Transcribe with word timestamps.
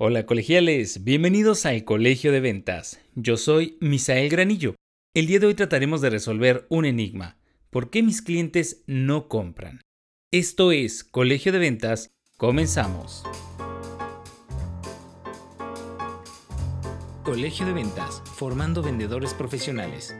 Hola 0.00 0.26
colegiales, 0.26 1.02
bienvenidos 1.02 1.66
al 1.66 1.82
Colegio 1.82 2.30
de 2.30 2.38
Ventas. 2.38 3.00
Yo 3.16 3.36
soy 3.36 3.76
Misael 3.80 4.28
Granillo. 4.28 4.76
El 5.12 5.26
día 5.26 5.40
de 5.40 5.46
hoy 5.46 5.54
trataremos 5.54 6.00
de 6.00 6.08
resolver 6.08 6.68
un 6.68 6.84
enigma. 6.84 7.36
¿Por 7.68 7.90
qué 7.90 8.04
mis 8.04 8.22
clientes 8.22 8.84
no 8.86 9.26
compran? 9.26 9.80
Esto 10.32 10.70
es 10.70 11.02
Colegio 11.02 11.50
de 11.50 11.58
Ventas. 11.58 12.10
Comenzamos. 12.36 13.24
Colegio 17.24 17.66
de 17.66 17.72
Ventas, 17.72 18.22
formando 18.36 18.84
vendedores 18.84 19.34
profesionales. 19.34 20.14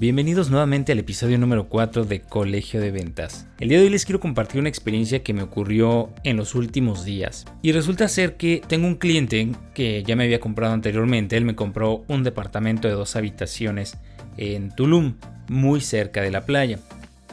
Bienvenidos 0.00 0.48
nuevamente 0.48 0.92
al 0.92 0.98
episodio 0.98 1.36
número 1.36 1.68
4 1.68 2.06
de 2.06 2.22
Colegio 2.22 2.80
de 2.80 2.90
Ventas. 2.90 3.46
El 3.58 3.68
día 3.68 3.76
de 3.76 3.84
hoy 3.84 3.90
les 3.90 4.06
quiero 4.06 4.18
compartir 4.18 4.58
una 4.58 4.70
experiencia 4.70 5.22
que 5.22 5.34
me 5.34 5.42
ocurrió 5.42 6.08
en 6.24 6.38
los 6.38 6.54
últimos 6.54 7.04
días. 7.04 7.44
Y 7.60 7.72
resulta 7.72 8.08
ser 8.08 8.38
que 8.38 8.62
tengo 8.66 8.86
un 8.86 8.94
cliente 8.94 9.50
que 9.74 10.02
ya 10.02 10.16
me 10.16 10.24
había 10.24 10.40
comprado 10.40 10.72
anteriormente. 10.72 11.36
Él 11.36 11.44
me 11.44 11.54
compró 11.54 12.06
un 12.08 12.24
departamento 12.24 12.88
de 12.88 12.94
dos 12.94 13.14
habitaciones 13.14 13.98
en 14.38 14.74
Tulum, 14.74 15.16
muy 15.48 15.82
cerca 15.82 16.22
de 16.22 16.30
la 16.30 16.46
playa. 16.46 16.78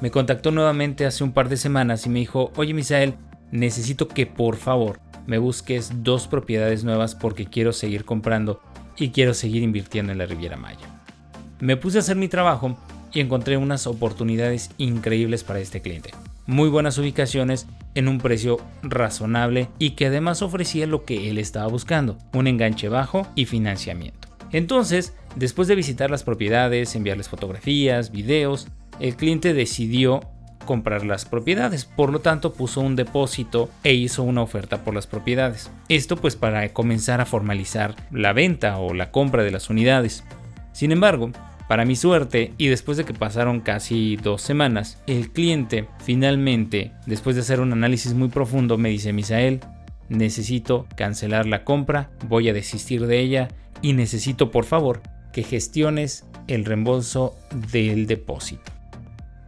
Me 0.01 0.11
contactó 0.11 0.51
nuevamente 0.51 1.05
hace 1.05 1.23
un 1.23 1.31
par 1.31 1.47
de 1.47 1.55
semanas 1.55 2.05
y 2.05 2.09
me 2.09 2.19
dijo, 2.19 2.51
oye 2.57 2.73
Misael, 2.73 3.13
necesito 3.49 4.09
que 4.09 4.25
por 4.25 4.57
favor 4.57 4.99
me 5.25 5.37
busques 5.37 6.03
dos 6.03 6.27
propiedades 6.27 6.83
nuevas 6.83 7.15
porque 7.15 7.45
quiero 7.45 7.71
seguir 7.71 8.03
comprando 8.03 8.59
y 8.97 9.11
quiero 9.11 9.33
seguir 9.33 9.63
invirtiendo 9.63 10.11
en 10.11 10.17
la 10.17 10.25
Riviera 10.25 10.57
Maya. 10.57 10.96
Me 11.59 11.75
puse 11.75 11.97
a 11.97 12.01
hacer 12.01 12.15
mi 12.15 12.27
trabajo 12.27 12.77
y 13.13 13.19
encontré 13.19 13.57
unas 13.57 13.87
oportunidades 13.87 14.69
increíbles 14.77 15.43
para 15.43 15.59
este 15.59 15.81
cliente. 15.81 16.11
Muy 16.45 16.69
buenas 16.69 16.97
ubicaciones 16.97 17.67
en 17.95 18.07
un 18.07 18.19
precio 18.19 18.57
razonable 18.83 19.69
y 19.79 19.91
que 19.91 20.05
además 20.05 20.41
ofrecía 20.41 20.87
lo 20.87 21.03
que 21.03 21.29
él 21.29 21.39
estaba 21.39 21.67
buscando, 21.67 22.17
un 22.33 22.47
enganche 22.47 22.89
bajo 22.89 23.27
y 23.35 23.45
financiamiento. 23.45 24.27
Entonces, 24.51 25.13
después 25.35 25.67
de 25.67 25.75
visitar 25.75 26.11
las 26.11 26.23
propiedades, 26.23 26.95
enviarles 26.95 27.27
fotografías, 27.27 28.11
videos, 28.11 28.67
el 28.99 29.15
cliente 29.15 29.53
decidió 29.53 30.21
comprar 30.65 31.05
las 31.05 31.25
propiedades, 31.25 31.85
por 31.85 32.11
lo 32.11 32.19
tanto 32.19 32.53
puso 32.53 32.81
un 32.81 32.95
depósito 32.95 33.69
e 33.83 33.93
hizo 33.93 34.21
una 34.23 34.41
oferta 34.41 34.83
por 34.83 34.93
las 34.93 35.07
propiedades. 35.07 35.71
Esto 35.89 36.17
pues 36.17 36.35
para 36.35 36.71
comenzar 36.73 37.19
a 37.19 37.25
formalizar 37.25 37.95
la 38.11 38.33
venta 38.33 38.77
o 38.77 38.93
la 38.93 39.11
compra 39.11 39.43
de 39.43 39.51
las 39.51 39.69
unidades. 39.69 40.23
Sin 40.77 40.91
embargo, 40.91 41.31
para 41.67 41.85
mi 41.85 41.95
suerte, 41.95 42.53
y 42.59 42.67
después 42.67 42.99
de 42.99 43.03
que 43.03 43.15
pasaron 43.15 43.61
casi 43.61 44.15
dos 44.15 44.43
semanas, 44.43 45.01
el 45.07 45.31
cliente 45.31 45.87
finalmente, 46.03 46.91
después 47.07 47.35
de 47.35 47.41
hacer 47.41 47.61
un 47.61 47.73
análisis 47.73 48.13
muy 48.13 48.27
profundo, 48.27 48.77
me 48.77 48.89
dice, 48.89 49.11
Misael, 49.11 49.61
necesito 50.07 50.85
cancelar 50.95 51.47
la 51.47 51.63
compra, 51.63 52.11
voy 52.27 52.47
a 52.47 52.53
desistir 52.53 53.07
de 53.07 53.19
ella 53.19 53.47
y 53.81 53.93
necesito 53.93 54.51
por 54.51 54.65
favor 54.65 55.01
que 55.33 55.41
gestiones 55.41 56.27
el 56.47 56.63
reembolso 56.63 57.35
del 57.71 58.05
depósito. 58.05 58.76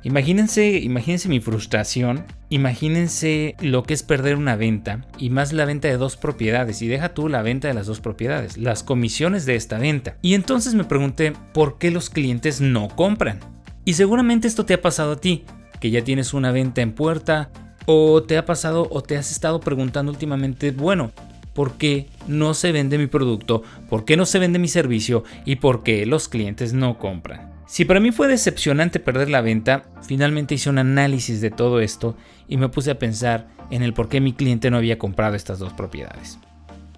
Imagínense, 0.01 0.79
imagínense 0.79 1.27
mi 1.27 1.41
frustración, 1.41 2.23
imagínense 2.47 3.55
lo 3.59 3.83
que 3.83 3.93
es 3.93 4.01
perder 4.01 4.37
una 4.37 4.55
venta 4.55 5.05
y 5.17 5.29
más 5.29 5.51
la 5.51 5.65
venta 5.65 5.89
de 5.89 5.97
dos 5.97 6.15
propiedades 6.15 6.81
y 6.81 6.87
deja 6.87 7.13
tú 7.13 7.27
la 7.27 7.41
venta 7.41 7.67
de 7.67 7.73
las 7.73 7.85
dos 7.85 7.99
propiedades, 7.99 8.57
las 8.57 8.83
comisiones 8.83 9.45
de 9.45 9.55
esta 9.55 9.77
venta. 9.77 10.15
Y 10.21 10.35
entonces 10.35 10.73
me 10.73 10.85
pregunté, 10.85 11.33
¿por 11.53 11.77
qué 11.77 11.91
los 11.91 12.09
clientes 12.09 12.61
no 12.61 12.87
compran? 12.87 13.39
Y 13.83 13.93
seguramente 13.93 14.47
esto 14.47 14.65
te 14.65 14.73
ha 14.73 14.81
pasado 14.81 15.13
a 15.13 15.19
ti, 15.19 15.43
que 15.81 15.91
ya 15.91 16.01
tienes 16.01 16.33
una 16.33 16.53
venta 16.53 16.81
en 16.81 16.93
puerta 16.93 17.51
o 17.85 18.23
te 18.23 18.37
ha 18.37 18.45
pasado 18.45 18.87
o 18.91 19.01
te 19.01 19.17
has 19.17 19.31
estado 19.31 19.59
preguntando 19.59 20.13
últimamente, 20.13 20.71
bueno, 20.71 21.11
¿por 21.53 21.73
qué 21.73 22.07
no 22.25 22.53
se 22.53 22.71
vende 22.71 22.97
mi 22.97 23.07
producto? 23.07 23.63
¿Por 23.89 24.05
qué 24.05 24.15
no 24.15 24.25
se 24.25 24.39
vende 24.39 24.59
mi 24.59 24.69
servicio? 24.69 25.25
¿Y 25.43 25.57
por 25.57 25.83
qué 25.83 26.05
los 26.05 26.29
clientes 26.29 26.71
no 26.71 26.97
compran? 26.97 27.48
Si 27.69 27.85
para 27.85 27.99
mí 27.99 28.11
fue 28.11 28.27
decepcionante 28.27 28.99
perder 28.99 29.29
la 29.29 29.41
venta, 29.41 29.83
finalmente 30.01 30.55
hice 30.55 30.71
un 30.71 30.79
análisis 30.79 31.39
de 31.39 31.51
todo 31.51 31.81
esto 31.81 32.17
y 32.47 32.57
me 32.57 32.67
puse 32.67 32.89
a 32.89 32.97
pensar 32.97 33.47
en 33.69 33.83
el 33.83 33.93
por 33.93 34.09
qué 34.09 34.19
mi 34.19 34.33
cliente 34.33 34.71
no 34.71 34.77
había 34.77 34.97
comprado 34.97 35.35
estas 35.35 35.59
dos 35.59 35.71
propiedades. 35.73 36.39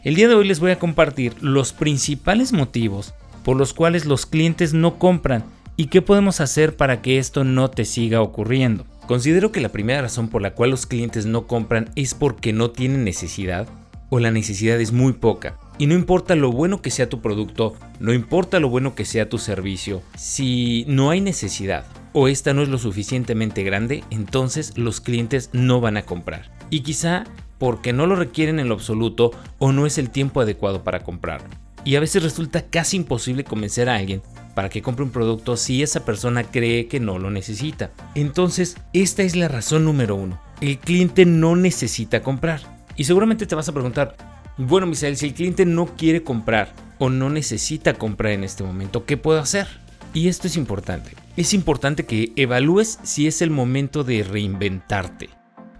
El 0.01 0.15
día 0.15 0.29
de 0.29 0.35
hoy 0.35 0.47
les 0.47 0.61
voy 0.61 0.71
a 0.71 0.79
compartir 0.79 1.35
los 1.41 1.73
principales 1.73 2.53
motivos 2.53 3.13
por 3.43 3.57
los 3.57 3.73
cuales 3.73 4.05
los 4.05 4.25
clientes 4.25 4.73
no 4.73 4.97
compran 4.97 5.43
y 5.75 5.87
qué 5.87 6.01
podemos 6.01 6.39
hacer 6.39 6.77
para 6.77 7.01
que 7.01 7.17
esto 7.17 7.43
no 7.43 7.69
te 7.69 7.83
siga 7.83 8.21
ocurriendo. 8.21 8.85
Considero 9.07 9.51
que 9.51 9.59
la 9.59 9.73
primera 9.73 10.01
razón 10.01 10.29
por 10.29 10.41
la 10.41 10.53
cual 10.53 10.69
los 10.69 10.85
clientes 10.85 11.25
no 11.25 11.47
compran 11.47 11.89
es 11.97 12.13
porque 12.13 12.53
no 12.53 12.71
tienen 12.71 13.03
necesidad 13.03 13.67
o 14.09 14.19
la 14.19 14.31
necesidad 14.31 14.79
es 14.79 14.93
muy 14.93 15.11
poca. 15.11 15.57
Y 15.77 15.87
no 15.87 15.95
importa 15.95 16.35
lo 16.35 16.51
bueno 16.51 16.81
que 16.81 16.91
sea 16.91 17.09
tu 17.09 17.21
producto, 17.21 17.75
no 17.99 18.13
importa 18.13 18.59
lo 18.59 18.69
bueno 18.69 18.93
que 18.93 19.05
sea 19.05 19.29
tu 19.29 19.37
servicio, 19.37 20.03
si 20.15 20.85
no 20.87 21.09
hay 21.09 21.21
necesidad 21.21 21.85
o 22.13 22.27
esta 22.27 22.53
no 22.53 22.61
es 22.61 22.69
lo 22.69 22.77
suficientemente 22.77 23.63
grande, 23.63 24.03
entonces 24.09 24.77
los 24.77 25.01
clientes 25.01 25.49
no 25.53 25.81
van 25.81 25.97
a 25.97 26.03
comprar. 26.03 26.51
Y 26.69 26.81
quizá 26.81 27.23
porque 27.57 27.93
no 27.93 28.07
lo 28.07 28.15
requieren 28.15 28.59
en 28.59 28.67
lo 28.67 28.75
absoluto 28.75 29.31
o 29.59 29.71
no 29.71 29.85
es 29.85 29.97
el 29.97 30.09
tiempo 30.09 30.41
adecuado 30.41 30.83
para 30.83 31.03
comprarlo. 31.03 31.49
Y 31.83 31.95
a 31.95 31.99
veces 31.99 32.21
resulta 32.21 32.63
casi 32.63 32.97
imposible 32.97 33.43
convencer 33.43 33.89
a 33.89 33.95
alguien 33.95 34.21
para 34.55 34.69
que 34.69 34.81
compre 34.81 35.03
un 35.03 35.11
producto 35.11 35.57
si 35.57 35.81
esa 35.81 36.05
persona 36.05 36.43
cree 36.43 36.87
que 36.87 36.99
no 36.99 37.17
lo 37.17 37.31
necesita. 37.31 37.91
Entonces, 38.15 38.77
esta 38.93 39.23
es 39.23 39.35
la 39.35 39.47
razón 39.47 39.85
número 39.85 40.15
uno. 40.15 40.39
El 40.59 40.77
cliente 40.77 41.25
no 41.25 41.55
necesita 41.55 42.21
comprar. 42.21 42.61
Y 42.95 43.05
seguramente 43.05 43.45
te 43.45 43.55
vas 43.55 43.69
a 43.69 43.73
preguntar, 43.73 44.15
bueno, 44.57 44.87
Misael, 44.87 45.17
si 45.17 45.27
el 45.27 45.33
cliente 45.33 45.65
no 45.65 45.85
quiere 45.95 46.23
comprar 46.23 46.73
o 46.99 47.09
no 47.09 47.29
necesita 47.29 47.93
comprar 47.93 48.33
en 48.33 48.43
este 48.43 48.63
momento, 48.63 49.05
¿qué 49.05 49.17
puedo 49.17 49.39
hacer? 49.39 49.67
Y 50.13 50.27
esto 50.27 50.47
es 50.47 50.57
importante. 50.57 51.11
Es 51.37 51.53
importante 51.53 52.05
que 52.05 52.33
evalúes 52.35 52.99
si 53.03 53.27
es 53.27 53.41
el 53.41 53.49
momento 53.49 54.03
de 54.03 54.23
reinventarte. 54.23 55.29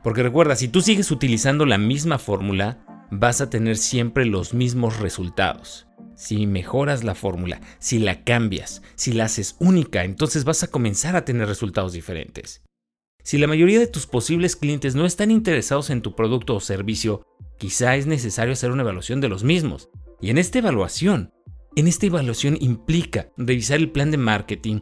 Porque 0.04 0.24
recuerda, 0.24 0.56
si 0.56 0.68
tú 0.68 0.82
sigues 0.82 1.12
utilizando 1.12 1.66
la 1.66 1.78
misma 1.78 2.18
fórmula, 2.18 2.84
vas 3.12 3.42
a 3.42 3.50
tener 3.50 3.78
siempre 3.78 4.26
los 4.26 4.54
mismos 4.54 5.00
resultados. 5.00 5.88
Si 6.16 6.48
mejoras 6.48 7.04
la 7.04 7.14
fórmula, 7.14 7.62
si 7.80 8.00
la 8.00 8.24
cambias, 8.24 8.82
si 8.96 9.12
la 9.12 9.26
haces 9.26 9.58
única, 9.60 10.06
entonces 10.06 10.44
vas 10.46 10.64
a 10.64 10.68
comenzar 10.68 11.16
a 11.16 11.26
tener 11.26 11.48
resultados 11.48 11.94
diferentes. 11.94 12.64
Si 13.24 13.38
la 13.38 13.48
mayoría 13.48 13.80
de 13.80 13.88
tus 13.88 14.08
posibles 14.08 14.56
clientes 14.56 14.96
no 14.96 15.06
están 15.06 15.30
interesados 15.30 15.90
en 15.90 16.02
tu 16.02 16.16
producto 16.16 16.56
o 16.56 16.60
servicio, 16.60 17.24
quizá 17.62 17.96
es 17.96 18.08
necesario 18.08 18.54
hacer 18.54 18.72
una 18.72 18.82
evaluación 18.82 19.22
de 19.22 19.30
los 19.30 19.44
mismos. 19.44 19.92
Y 20.20 20.32
en 20.32 20.40
esta 20.40 20.58
evaluación, 20.58 21.32
en 21.76 21.88
esta 21.88 22.08
evaluación 22.08 22.58
implica 22.60 23.30
revisar 23.38 23.78
el 23.78 23.92
plan 23.92 24.10
de 24.10 24.18
marketing, 24.18 24.80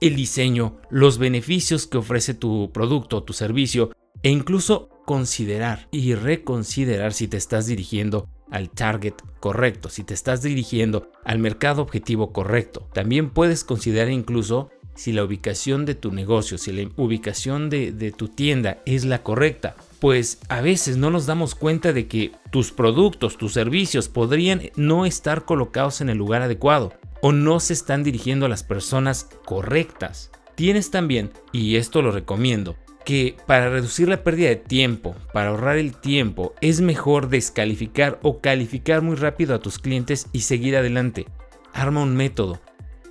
el 0.00 0.16
diseño, 0.16 0.80
los 0.88 1.18
beneficios 1.18 1.86
que 1.86 1.98
ofrece 1.98 2.32
tu 2.32 2.72
producto 2.72 3.18
o 3.18 3.22
tu 3.22 3.34
servicio 3.34 3.90
e 4.22 4.30
incluso 4.30 4.88
considerar 5.04 5.88
y 5.90 6.14
reconsiderar 6.14 7.12
si 7.12 7.28
te 7.28 7.36
estás 7.36 7.66
dirigiendo 7.66 8.30
al 8.50 8.70
target 8.70 9.16
correcto, 9.38 9.90
si 9.90 10.02
te 10.02 10.14
estás 10.14 10.40
dirigiendo 10.40 11.12
al 11.22 11.38
mercado 11.38 11.82
objetivo 11.82 12.32
correcto. 12.32 12.88
También 12.94 13.28
puedes 13.28 13.62
considerar 13.62 14.08
incluso 14.08 14.70
si 14.94 15.12
la 15.12 15.22
ubicación 15.22 15.84
de 15.84 15.94
tu 15.94 16.12
negocio, 16.12 16.56
si 16.56 16.72
la 16.72 16.88
ubicación 16.96 17.68
de, 17.68 17.92
de 17.92 18.10
tu 18.10 18.28
tienda 18.28 18.80
es 18.86 19.04
la 19.04 19.22
correcta 19.22 19.76
pues 19.96 20.40
a 20.48 20.60
veces 20.60 20.96
no 20.96 21.10
nos 21.10 21.26
damos 21.26 21.54
cuenta 21.54 21.92
de 21.92 22.06
que 22.06 22.32
tus 22.50 22.72
productos, 22.72 23.36
tus 23.36 23.52
servicios 23.52 24.08
podrían 24.08 24.62
no 24.76 25.06
estar 25.06 25.44
colocados 25.44 26.00
en 26.00 26.08
el 26.08 26.18
lugar 26.18 26.42
adecuado 26.42 26.92
o 27.22 27.32
no 27.32 27.60
se 27.60 27.72
están 27.72 28.04
dirigiendo 28.04 28.46
a 28.46 28.48
las 28.48 28.62
personas 28.62 29.28
correctas. 29.44 30.30
Tienes 30.54 30.90
también, 30.90 31.32
y 31.52 31.76
esto 31.76 32.02
lo 32.02 32.12
recomiendo, 32.12 32.76
que 33.04 33.36
para 33.46 33.68
reducir 33.70 34.08
la 34.08 34.24
pérdida 34.24 34.48
de 34.48 34.56
tiempo, 34.56 35.14
para 35.32 35.50
ahorrar 35.50 35.78
el 35.78 35.96
tiempo, 35.96 36.54
es 36.60 36.80
mejor 36.80 37.28
descalificar 37.28 38.18
o 38.22 38.40
calificar 38.40 39.02
muy 39.02 39.16
rápido 39.16 39.54
a 39.54 39.60
tus 39.60 39.78
clientes 39.78 40.28
y 40.32 40.40
seguir 40.40 40.76
adelante. 40.76 41.26
Arma 41.72 42.02
un 42.02 42.16
método. 42.16 42.60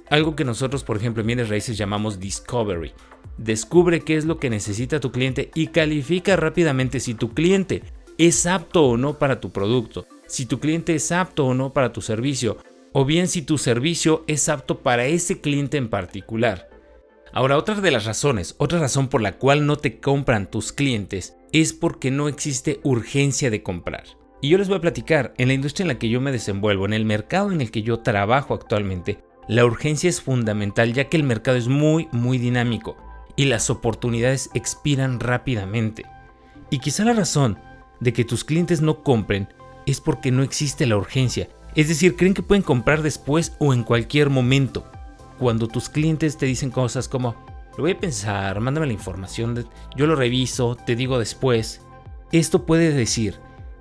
Algo 0.09 0.35
que 0.35 0.45
nosotros, 0.45 0.83
por 0.83 0.97
ejemplo, 0.97 1.21
en 1.21 1.27
bienes 1.27 1.49
raíces 1.49 1.77
llamamos 1.77 2.19
discovery 2.19 2.93
descubre 3.37 4.01
qué 4.01 4.15
es 4.15 4.25
lo 4.25 4.39
que 4.39 4.49
necesita 4.49 4.99
tu 4.99 5.11
cliente 5.11 5.51
y 5.55 5.67
califica 5.67 6.35
rápidamente 6.35 6.99
si 6.99 7.13
tu 7.13 7.33
cliente 7.33 7.83
es 8.17 8.45
apto 8.45 8.85
o 8.85 8.97
no 8.97 9.19
para 9.19 9.41
tu 9.41 9.51
producto, 9.51 10.05
si 10.27 10.45
tu 10.45 10.59
cliente 10.59 10.95
es 10.95 11.11
apto 11.11 11.45
o 11.45 11.53
no 11.53 11.73
para 11.73 11.91
tu 11.91 12.01
servicio, 12.01 12.57
o 12.93 13.03
bien 13.03 13.27
si 13.27 13.41
tu 13.41 13.57
servicio 13.57 14.23
es 14.27 14.47
apto 14.47 14.79
para 14.79 15.05
ese 15.05 15.41
cliente 15.41 15.77
en 15.77 15.89
particular. 15.89 16.69
Ahora, 17.33 17.57
otra 17.57 17.75
de 17.75 17.91
las 17.91 18.05
razones, 18.05 18.55
otra 18.57 18.79
razón 18.79 19.09
por 19.09 19.21
la 19.21 19.33
cual 19.33 19.65
no 19.65 19.75
te 19.75 19.99
compran 19.99 20.49
tus 20.49 20.71
clientes 20.71 21.35
es 21.51 21.73
porque 21.73 22.09
no 22.09 22.29
existe 22.29 22.79
urgencia 22.83 23.49
de 23.49 23.61
comprar. 23.61 24.05
Y 24.41 24.49
yo 24.49 24.57
les 24.57 24.69
voy 24.69 24.77
a 24.77 24.81
platicar, 24.81 25.33
en 25.37 25.49
la 25.49 25.53
industria 25.53 25.83
en 25.83 25.87
la 25.89 25.99
que 25.99 26.07
yo 26.07 26.21
me 26.21 26.31
desenvuelvo, 26.31 26.85
en 26.85 26.93
el 26.93 27.03
mercado 27.03 27.51
en 27.51 27.59
el 27.59 27.71
que 27.71 27.81
yo 27.81 27.99
trabajo 27.99 28.53
actualmente, 28.53 29.17
la 29.49 29.65
urgencia 29.65 30.09
es 30.09 30.21
fundamental 30.21 30.93
ya 30.93 31.09
que 31.09 31.17
el 31.17 31.23
mercado 31.23 31.57
es 31.57 31.67
muy, 31.67 32.07
muy 32.13 32.37
dinámico 32.37 32.95
y 33.35 33.45
las 33.45 33.69
oportunidades 33.69 34.49
expiran 34.53 35.19
rápidamente. 35.19 36.05
Y 36.69 36.79
quizá 36.79 37.03
la 37.05 37.13
razón 37.13 37.59
de 37.99 38.13
que 38.13 38.25
tus 38.25 38.43
clientes 38.43 38.81
no 38.81 39.03
compren 39.03 39.47
es 39.85 40.01
porque 40.01 40.31
no 40.31 40.43
existe 40.43 40.85
la 40.85 40.97
urgencia. 40.97 41.49
Es 41.75 41.87
decir, 41.87 42.15
creen 42.15 42.33
que 42.33 42.43
pueden 42.43 42.63
comprar 42.63 43.01
después 43.01 43.53
o 43.59 43.73
en 43.73 43.83
cualquier 43.83 44.29
momento. 44.29 44.89
Cuando 45.37 45.67
tus 45.67 45.89
clientes 45.89 46.37
te 46.37 46.45
dicen 46.45 46.71
cosas 46.71 47.07
como, 47.07 47.35
lo 47.77 47.83
voy 47.83 47.91
a 47.91 47.99
pensar, 47.99 48.59
mándame 48.61 48.87
la 48.87 48.93
información, 48.93 49.67
yo 49.95 50.07
lo 50.07 50.15
reviso, 50.15 50.75
te 50.75 50.95
digo 50.95 51.19
después. 51.19 51.81
Esto 52.31 52.65
puede 52.65 52.93
decir 52.93 53.35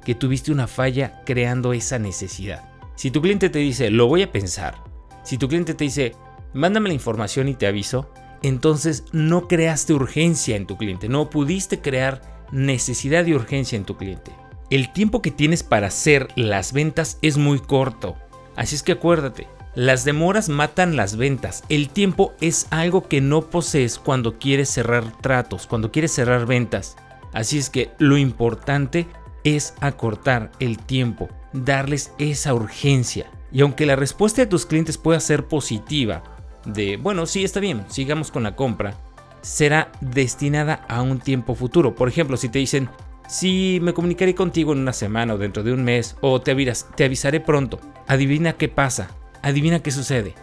que 0.05 0.15
tuviste 0.15 0.51
una 0.53 0.67
falla 0.67 1.23
creando 1.25 1.73
esa 1.73 1.99
necesidad. 1.99 2.69
Si 2.97 3.11
tu 3.11 3.23
cliente 3.23 3.51
te 3.51 3.61
dice, 3.61 3.91
lo 3.91 4.09
voy 4.09 4.23
a 4.23 4.33
pensar, 4.33 4.83
si 5.23 5.39
tu 5.39 5.49
cliente 5.49 5.75
te 5.75 5.85
dice, 5.85 6.15
mándame 6.53 6.89
la 6.89 6.95
información 6.95 7.49
y 7.49 7.55
te 7.55 7.67
aviso, 7.67 8.11
entonces 8.49 9.05
no 9.13 9.49
creaste 9.49 9.93
urgencia 9.93 10.57
en 10.57 10.67
tu 10.67 10.77
cliente, 10.77 11.09
no 11.09 11.31
pudiste 11.31 11.81
crear 11.81 12.21
necesidad 12.53 13.25
de 13.25 13.35
urgencia 13.35 13.77
en 13.77 13.85
tu 13.85 13.97
cliente. 13.97 14.33
El 14.71 14.93
tiempo 14.93 15.23
que 15.23 15.31
tienes 15.31 15.63
para 15.63 15.89
hacer 15.89 16.29
las 16.37 16.73
ventas 16.73 17.19
es 17.23 17.37
muy 17.37 17.59
corto, 17.59 18.17
así 18.57 18.75
es 18.75 18.83
que 18.83 18.93
acuérdate, 18.93 19.47
las 19.75 20.05
demoras 20.05 20.49
matan 20.49 20.95
las 20.95 21.17
ventas. 21.17 21.65
El 21.69 21.89
tiempo 21.89 22.33
es 22.41 22.69
algo 22.71 23.09
que 23.09 23.21
no 23.21 23.51
posees 23.51 23.99
cuando 23.99 24.39
quieres 24.39 24.69
cerrar 24.69 25.11
tratos, 25.21 25.67
cuando 25.67 25.91
quieres 25.91 26.13
cerrar 26.13 26.47
ventas. 26.47 26.97
Así 27.33 27.59
es 27.59 27.71
que 27.71 27.91
lo 27.99 28.17
importante 28.17 29.09
es 29.43 29.75
acortar 29.81 30.53
el 30.61 30.79
tiempo, 30.79 31.29
darles 31.53 32.13
esa 32.19 32.55
urgencia. 32.55 33.27
Y 33.51 33.63
aunque 33.63 33.85
la 33.85 33.97
respuesta 33.97 34.43
de 34.43 34.47
tus 34.47 34.65
clientes 34.65 34.97
pueda 34.97 35.19
ser 35.19 35.47
positiva, 35.47 36.23
de, 36.65 36.97
bueno, 36.97 37.27
sí, 37.27 37.45
está 37.45 37.61
bien, 37.61 37.85
sigamos 37.89 38.31
con 38.31 38.43
la 38.43 38.57
compra, 38.57 38.95
será 39.43 39.93
destinada 40.01 40.85
a 40.89 41.03
un 41.03 41.19
tiempo 41.19 41.55
futuro. 41.55 41.95
Por 41.95 42.09
ejemplo, 42.09 42.37
si 42.37 42.49
te 42.49 42.59
dicen, 42.59 42.89
sí, 43.29 43.79
me 43.83 43.93
comunicaré 43.93 44.35
contigo 44.35 44.73
en 44.73 44.81
una 44.81 44.93
semana 44.93 45.35
o 45.35 45.39
dentro 45.39 45.63
de 45.63 45.73
un 45.73 45.85
mes, 45.85 46.17
o 46.21 46.41
te, 46.41 46.55
te 46.97 47.05
avisaré 47.05 47.41
pronto, 47.41 47.79
adivina 48.07 48.55
qué 48.55 48.69
pasa, 48.69 49.11
adivina 49.43 49.81
qué 49.81 49.91
sucede. 49.91 50.35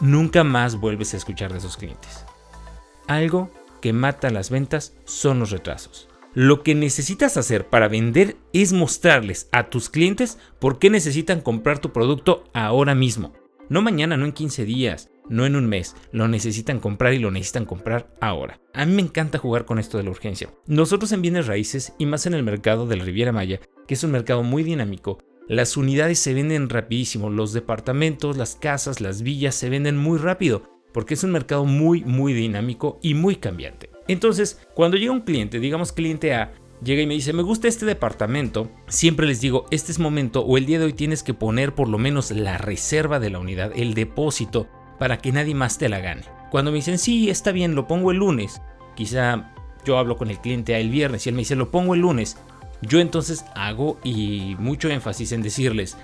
Nunca 0.00 0.44
más 0.44 0.76
vuelves 0.76 1.14
a 1.14 1.16
escuchar 1.16 1.52
de 1.52 1.58
esos 1.58 1.76
clientes. 1.76 2.24
Algo 3.06 3.50
que 3.80 3.92
mata 3.92 4.30
las 4.30 4.50
ventas 4.50 4.94
son 5.04 5.38
los 5.38 5.50
retrasos. 5.50 6.08
Lo 6.34 6.62
que 6.62 6.74
necesitas 6.74 7.38
hacer 7.38 7.66
para 7.66 7.88
vender 7.88 8.36
es 8.52 8.74
mostrarles 8.74 9.48
a 9.52 9.70
tus 9.70 9.88
clientes 9.88 10.38
por 10.58 10.78
qué 10.78 10.90
necesitan 10.90 11.40
comprar 11.40 11.78
tu 11.78 11.92
producto 11.92 12.44
ahora 12.52 12.94
mismo. 12.94 13.32
No 13.70 13.80
mañana, 13.80 14.18
no 14.18 14.26
en 14.26 14.32
15 14.32 14.64
días, 14.66 15.08
no 15.28 15.46
en 15.46 15.56
un 15.56 15.66
mes. 15.66 15.96
Lo 16.12 16.28
necesitan 16.28 16.80
comprar 16.80 17.14
y 17.14 17.18
lo 17.18 17.30
necesitan 17.30 17.64
comprar 17.64 18.14
ahora. 18.20 18.60
A 18.74 18.86
mí 18.86 18.94
me 18.94 19.02
encanta 19.02 19.38
jugar 19.38 19.64
con 19.64 19.78
esto 19.78 19.98
de 19.98 20.04
la 20.04 20.10
urgencia. 20.10 20.50
Nosotros 20.66 21.12
en 21.12 21.22
bienes 21.22 21.46
raíces 21.46 21.94
y 21.98 22.06
más 22.06 22.26
en 22.26 22.34
el 22.34 22.42
mercado 22.42 22.86
de 22.86 22.96
la 22.96 23.04
Riviera 23.04 23.32
Maya, 23.32 23.60
que 23.86 23.94
es 23.94 24.04
un 24.04 24.10
mercado 24.12 24.42
muy 24.42 24.62
dinámico, 24.62 25.18
las 25.48 25.76
unidades 25.76 26.18
se 26.18 26.34
venden 26.34 26.68
rapidísimo. 26.68 27.30
Los 27.30 27.52
departamentos, 27.52 28.36
las 28.36 28.56
casas, 28.56 29.00
las 29.00 29.22
villas 29.22 29.54
se 29.54 29.70
venden 29.70 29.96
muy 29.96 30.18
rápido 30.18 30.62
porque 30.92 31.14
es 31.14 31.24
un 31.24 31.30
mercado 31.30 31.66
muy, 31.66 32.02
muy 32.04 32.32
dinámico 32.32 32.98
y 33.02 33.12
muy 33.12 33.36
cambiante. 33.36 33.90
Entonces, 34.08 34.60
cuando 34.74 34.96
llega 34.96 35.12
un 35.12 35.20
cliente, 35.20 35.60
digamos 35.60 35.92
cliente 35.92 36.34
A, 36.34 36.54
llega 36.82 37.02
y 37.02 37.06
me 37.06 37.14
dice, 37.14 37.32
me 37.32 37.42
gusta 37.42 37.68
este 37.68 37.84
departamento, 37.84 38.70
siempre 38.88 39.26
les 39.26 39.40
digo, 39.42 39.66
este 39.70 39.92
es 39.92 39.98
momento 39.98 40.40
o 40.40 40.56
el 40.56 40.66
día 40.66 40.78
de 40.78 40.86
hoy 40.86 40.92
tienes 40.94 41.22
que 41.22 41.34
poner 41.34 41.74
por 41.74 41.88
lo 41.88 41.98
menos 41.98 42.30
la 42.30 42.58
reserva 42.58 43.20
de 43.20 43.30
la 43.30 43.38
unidad, 43.38 43.72
el 43.76 43.94
depósito, 43.94 44.68
para 44.98 45.18
que 45.18 45.32
nadie 45.32 45.54
más 45.54 45.78
te 45.78 45.88
la 45.88 46.00
gane. 46.00 46.22
Cuando 46.50 46.70
me 46.70 46.76
dicen, 46.76 46.98
sí, 46.98 47.30
está 47.30 47.52
bien, 47.52 47.74
lo 47.74 47.86
pongo 47.86 48.10
el 48.10 48.18
lunes, 48.18 48.62
quizá 48.94 49.52
yo 49.84 49.98
hablo 49.98 50.16
con 50.16 50.30
el 50.30 50.38
cliente 50.38 50.78
el 50.78 50.90
viernes 50.90 51.26
y 51.26 51.28
él 51.28 51.34
me 51.34 51.42
dice, 51.42 51.56
lo 51.56 51.70
pongo 51.70 51.94
el 51.94 52.00
lunes, 52.00 52.38
yo 52.82 53.00
entonces 53.00 53.44
hago 53.54 53.98
y 54.04 54.56
mucho 54.58 54.88
énfasis 54.88 55.32
en 55.32 55.42
decirles, 55.42 55.96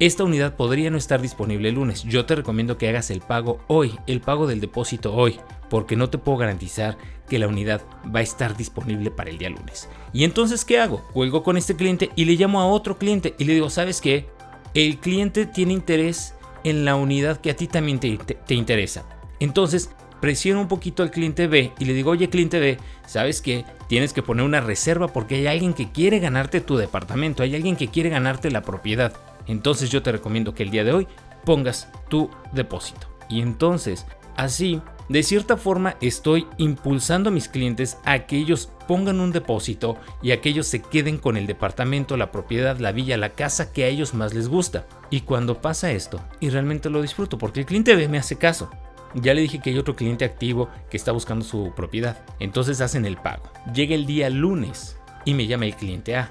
esta 0.00 0.22
unidad 0.22 0.54
podría 0.54 0.90
no 0.90 0.96
estar 0.96 1.20
disponible 1.20 1.70
el 1.70 1.74
lunes. 1.74 2.04
Yo 2.04 2.24
te 2.24 2.36
recomiendo 2.36 2.78
que 2.78 2.88
hagas 2.88 3.10
el 3.10 3.20
pago 3.20 3.60
hoy, 3.66 3.98
el 4.06 4.20
pago 4.20 4.46
del 4.46 4.60
depósito 4.60 5.12
hoy, 5.12 5.40
porque 5.68 5.96
no 5.96 6.08
te 6.08 6.18
puedo 6.18 6.38
garantizar 6.38 6.96
que 7.28 7.40
la 7.40 7.48
unidad 7.48 7.82
va 8.14 8.20
a 8.20 8.22
estar 8.22 8.56
disponible 8.56 9.10
para 9.10 9.30
el 9.30 9.38
día 9.38 9.50
lunes. 9.50 9.88
Y 10.12 10.22
entonces, 10.22 10.64
¿qué 10.64 10.78
hago? 10.78 11.04
Cuelgo 11.12 11.42
con 11.42 11.56
este 11.56 11.74
cliente 11.74 12.10
y 12.14 12.26
le 12.26 12.34
llamo 12.34 12.60
a 12.60 12.66
otro 12.66 12.96
cliente 12.96 13.34
y 13.38 13.44
le 13.44 13.54
digo, 13.54 13.70
¿sabes 13.70 14.00
qué? 14.00 14.28
El 14.72 14.98
cliente 14.98 15.46
tiene 15.46 15.72
interés 15.72 16.34
en 16.64 16.84
la 16.84 16.96
unidad 16.96 17.40
que 17.40 17.50
a 17.50 17.56
ti 17.56 17.66
también 17.66 18.00
te, 18.00 18.16
te 18.16 18.54
interesa. 18.54 19.04
Entonces, 19.40 19.90
presiono 20.20 20.60
un 20.60 20.68
poquito 20.68 21.02
al 21.02 21.10
cliente 21.10 21.46
B 21.46 21.72
y 21.78 21.84
le 21.84 21.94
digo, 21.94 22.10
oye 22.10 22.28
cliente 22.28 22.58
B, 22.58 22.78
¿sabes 23.06 23.40
qué? 23.40 23.64
Tienes 23.88 24.12
que 24.12 24.22
poner 24.22 24.44
una 24.44 24.60
reserva 24.60 25.08
porque 25.08 25.36
hay 25.36 25.46
alguien 25.46 25.74
que 25.74 25.90
quiere 25.90 26.18
ganarte 26.18 26.60
tu 26.60 26.76
departamento, 26.76 27.42
hay 27.42 27.54
alguien 27.54 27.76
que 27.76 27.88
quiere 27.88 28.10
ganarte 28.10 28.50
la 28.50 28.62
propiedad. 28.62 29.12
Entonces 29.46 29.90
yo 29.90 30.02
te 30.02 30.12
recomiendo 30.12 30.54
que 30.54 30.64
el 30.64 30.70
día 30.70 30.84
de 30.84 30.92
hoy 30.92 31.08
pongas 31.44 31.88
tu 32.08 32.30
depósito. 32.52 33.08
Y 33.28 33.40
entonces, 33.40 34.06
así, 34.36 34.82
de 35.08 35.22
cierta 35.22 35.56
forma 35.56 35.96
estoy 36.00 36.46
impulsando 36.58 37.30
a 37.30 37.32
mis 37.32 37.48
clientes 37.48 37.98
a 38.04 38.26
que 38.26 38.36
ellos 38.36 38.70
pongan 38.86 39.20
un 39.20 39.32
depósito 39.32 39.96
y 40.22 40.32
a 40.32 40.40
que 40.40 40.50
ellos 40.50 40.66
se 40.66 40.82
queden 40.82 41.18
con 41.18 41.36
el 41.36 41.46
departamento, 41.46 42.16
la 42.16 42.30
propiedad, 42.30 42.78
la 42.78 42.92
villa, 42.92 43.16
la 43.16 43.30
casa 43.30 43.72
que 43.72 43.84
a 43.84 43.88
ellos 43.88 44.14
más 44.14 44.34
les 44.34 44.48
gusta. 44.48 44.86
Y 45.10 45.22
cuando 45.22 45.60
pasa 45.60 45.92
esto, 45.92 46.20
y 46.40 46.50
realmente 46.50 46.90
lo 46.90 47.00
disfruto 47.00 47.38
porque 47.38 47.60
el 47.60 47.66
cliente 47.66 47.96
B 47.96 48.08
me 48.08 48.18
hace 48.18 48.36
caso, 48.36 48.70
ya 49.14 49.32
le 49.32 49.40
dije 49.40 49.60
que 49.60 49.70
hay 49.70 49.78
otro 49.78 49.96
cliente 49.96 50.24
activo 50.24 50.68
que 50.90 50.98
está 50.98 51.12
buscando 51.12 51.44
su 51.44 51.72
propiedad. 51.74 52.24
Entonces 52.38 52.80
hacen 52.80 53.06
el 53.06 53.16
pago. 53.16 53.50
Llega 53.72 53.94
el 53.94 54.06
día 54.06 54.28
lunes 54.28 54.98
y 55.24 55.34
me 55.34 55.46
llama 55.46 55.66
el 55.66 55.76
cliente 55.76 56.16
A. 56.16 56.30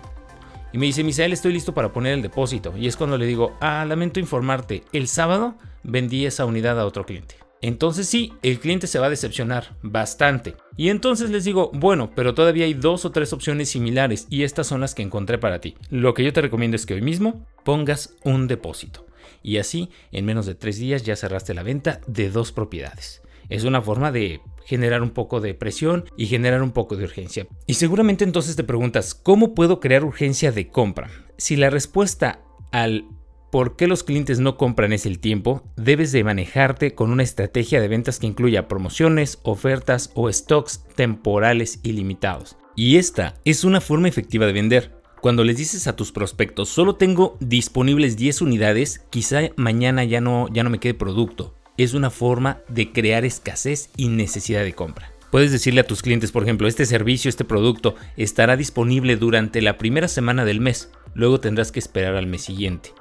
Y 0.72 0.78
me 0.78 0.86
dice, 0.86 1.04
Misael, 1.04 1.34
estoy 1.34 1.54
listo 1.54 1.74
para 1.74 1.92
poner 1.92 2.14
el 2.14 2.22
depósito. 2.22 2.78
Y 2.78 2.88
es 2.88 2.98
cuando 2.98 3.18
le 3.18 3.26
digo, 3.26 3.58
ah, 3.62 3.86
lamento 3.86 4.20
informarte, 4.20 4.84
el 4.94 5.08
sábado 5.08 5.56
vendí 5.84 6.26
esa 6.26 6.46
unidad 6.46 6.80
a 6.80 6.86
otro 6.86 7.06
cliente. 7.06 7.47
Entonces 7.62 8.08
sí, 8.08 8.34
el 8.44 8.60
cliente 8.60 8.88
se 8.88 9.00
va 9.00 9.08
a 9.08 9.12
decepcionar 9.12 9.76
bastante. 9.82 10.56
Y 10.76 10.90
entonces 10.90 11.30
les 11.30 11.44
digo, 11.44 11.72
bueno, 11.74 12.12
pero 12.16 12.34
todavía 12.34 12.66
hay 12.66 12.74
dos 12.74 13.06
o 13.06 13.12
tres 13.12 13.34
opciones 13.34 13.70
similares 13.70 14.28
y 14.30 14.44
estas 14.44 14.68
son 14.68 14.82
las 14.82 14.94
que 14.94 15.02
encontré 15.02 15.38
para 15.38 15.60
ti. 15.60 15.76
Lo 15.90 16.14
que 16.14 16.24
yo 16.24 16.34
te 16.34 16.42
recomiendo 16.42 16.76
es 16.76 16.86
que 16.86 16.94
hoy 16.94 17.02
mismo 17.02 17.46
pongas 17.64 18.16
un 18.24 18.48
depósito 18.48 19.08
y 19.42 19.58
así 19.58 19.90
en 20.12 20.26
menos 20.26 20.46
de 20.46 20.56
tres 20.56 20.78
días 20.78 21.04
ya 21.04 21.16
cerraste 21.16 21.54
la 21.54 21.64
venta 21.64 22.02
de 22.08 22.30
dos 22.30 22.52
propiedades. 22.52 23.22
Es 23.50 23.64
una 23.64 23.82
forma 23.82 24.12
de 24.12 24.42
generar 24.66 25.02
un 25.02 25.12
poco 25.12 25.40
de 25.40 25.54
presión 25.54 26.06
y 26.18 26.26
generar 26.26 26.62
un 26.62 26.72
poco 26.72 26.98
de 26.98 27.06
urgencia. 27.06 27.48
Y 27.66 27.76
seguramente 27.76 28.26
entonces 28.26 28.58
te 28.58 28.66
preguntas, 28.66 29.16
¿cómo 29.16 29.56
puedo 29.56 29.80
crear 29.80 30.04
urgencia 30.04 30.52
de 30.52 30.68
compra? 30.68 31.10
Si 31.38 31.56
la 31.56 31.70
respuesta 31.70 32.42
al 32.72 33.06
por 33.52 33.76
qué 33.76 33.88
los 33.88 34.04
clientes 34.04 34.40
no 34.40 34.58
compran 34.58 34.94
es 34.94 35.06
el 35.06 35.20
tiempo, 35.20 35.64
debes 35.76 36.12
de 36.12 36.24
manejarte 36.24 36.94
con 36.94 37.12
una 37.12 37.24
estrategia 37.24 37.82
de 37.82 37.88
ventas 37.88 38.20
que 38.20 38.28
incluya 38.28 38.68
promociones, 38.68 39.40
ofertas 39.44 40.12
o 40.16 40.32
stocks 40.32 40.84
temporales 40.96 41.80
ilimitados. 41.84 42.58
Y 42.76 42.98
esta 42.98 43.36
es 43.46 43.64
una 43.64 43.82
forma 43.82 44.08
efectiva 44.08 44.46
de 44.46 44.54
vender. 44.54 44.98
Cuando 45.22 45.44
les 45.44 45.58
dices 45.58 45.88
a 45.88 45.96
tus 45.96 46.12
prospectos, 46.12 46.70
solo 46.70 46.96
tengo 46.96 47.38
disponibles 47.40 48.18
10 48.18 48.42
unidades, 48.42 49.02
quizá 49.10 49.42
mañana 49.56 50.04
ya 50.04 50.22
no, 50.22 50.48
ya 50.54 50.64
no 50.64 50.70
me 50.70 50.80
quede 50.80 50.94
producto. 50.94 51.56
Es 51.78 51.94
una 51.94 52.12
forma 52.12 52.60
de 52.70 52.92
crear 52.92 53.26
escasez 53.26 53.90
y 53.98 54.10
necesidad 54.10 54.64
de 54.64 54.74
compra. 54.74 55.12
Puedes 55.32 55.52
decirle 55.52 55.82
a 55.82 55.88
tus 55.88 56.02
clientes, 56.02 56.32
por 56.32 56.44
ejemplo, 56.44 56.68
este 56.68 56.86
servicio, 56.86 57.30
este 57.30 57.44
producto 57.44 57.96
estará 58.16 58.56
disponible 58.56 59.18
durante 59.18 59.62
la 59.62 59.78
primera 59.78 60.08
semana 60.08 60.46
del 60.46 60.62
mes, 60.62 60.92
luego 61.16 61.40
tendrás 61.40 61.72
que 61.72 61.80
esperar 61.80 62.16
al 62.16 62.28
mes 62.28 62.44
siguiente. 62.44 62.92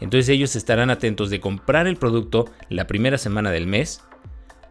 Entonces 0.00 0.28
ellos 0.28 0.56
estarán 0.56 0.90
atentos 0.90 1.30
de 1.30 1.40
comprar 1.40 1.86
el 1.86 1.96
producto 1.96 2.50
la 2.68 2.86
primera 2.86 3.18
semana 3.18 3.50
del 3.50 3.66
mes, 3.66 4.02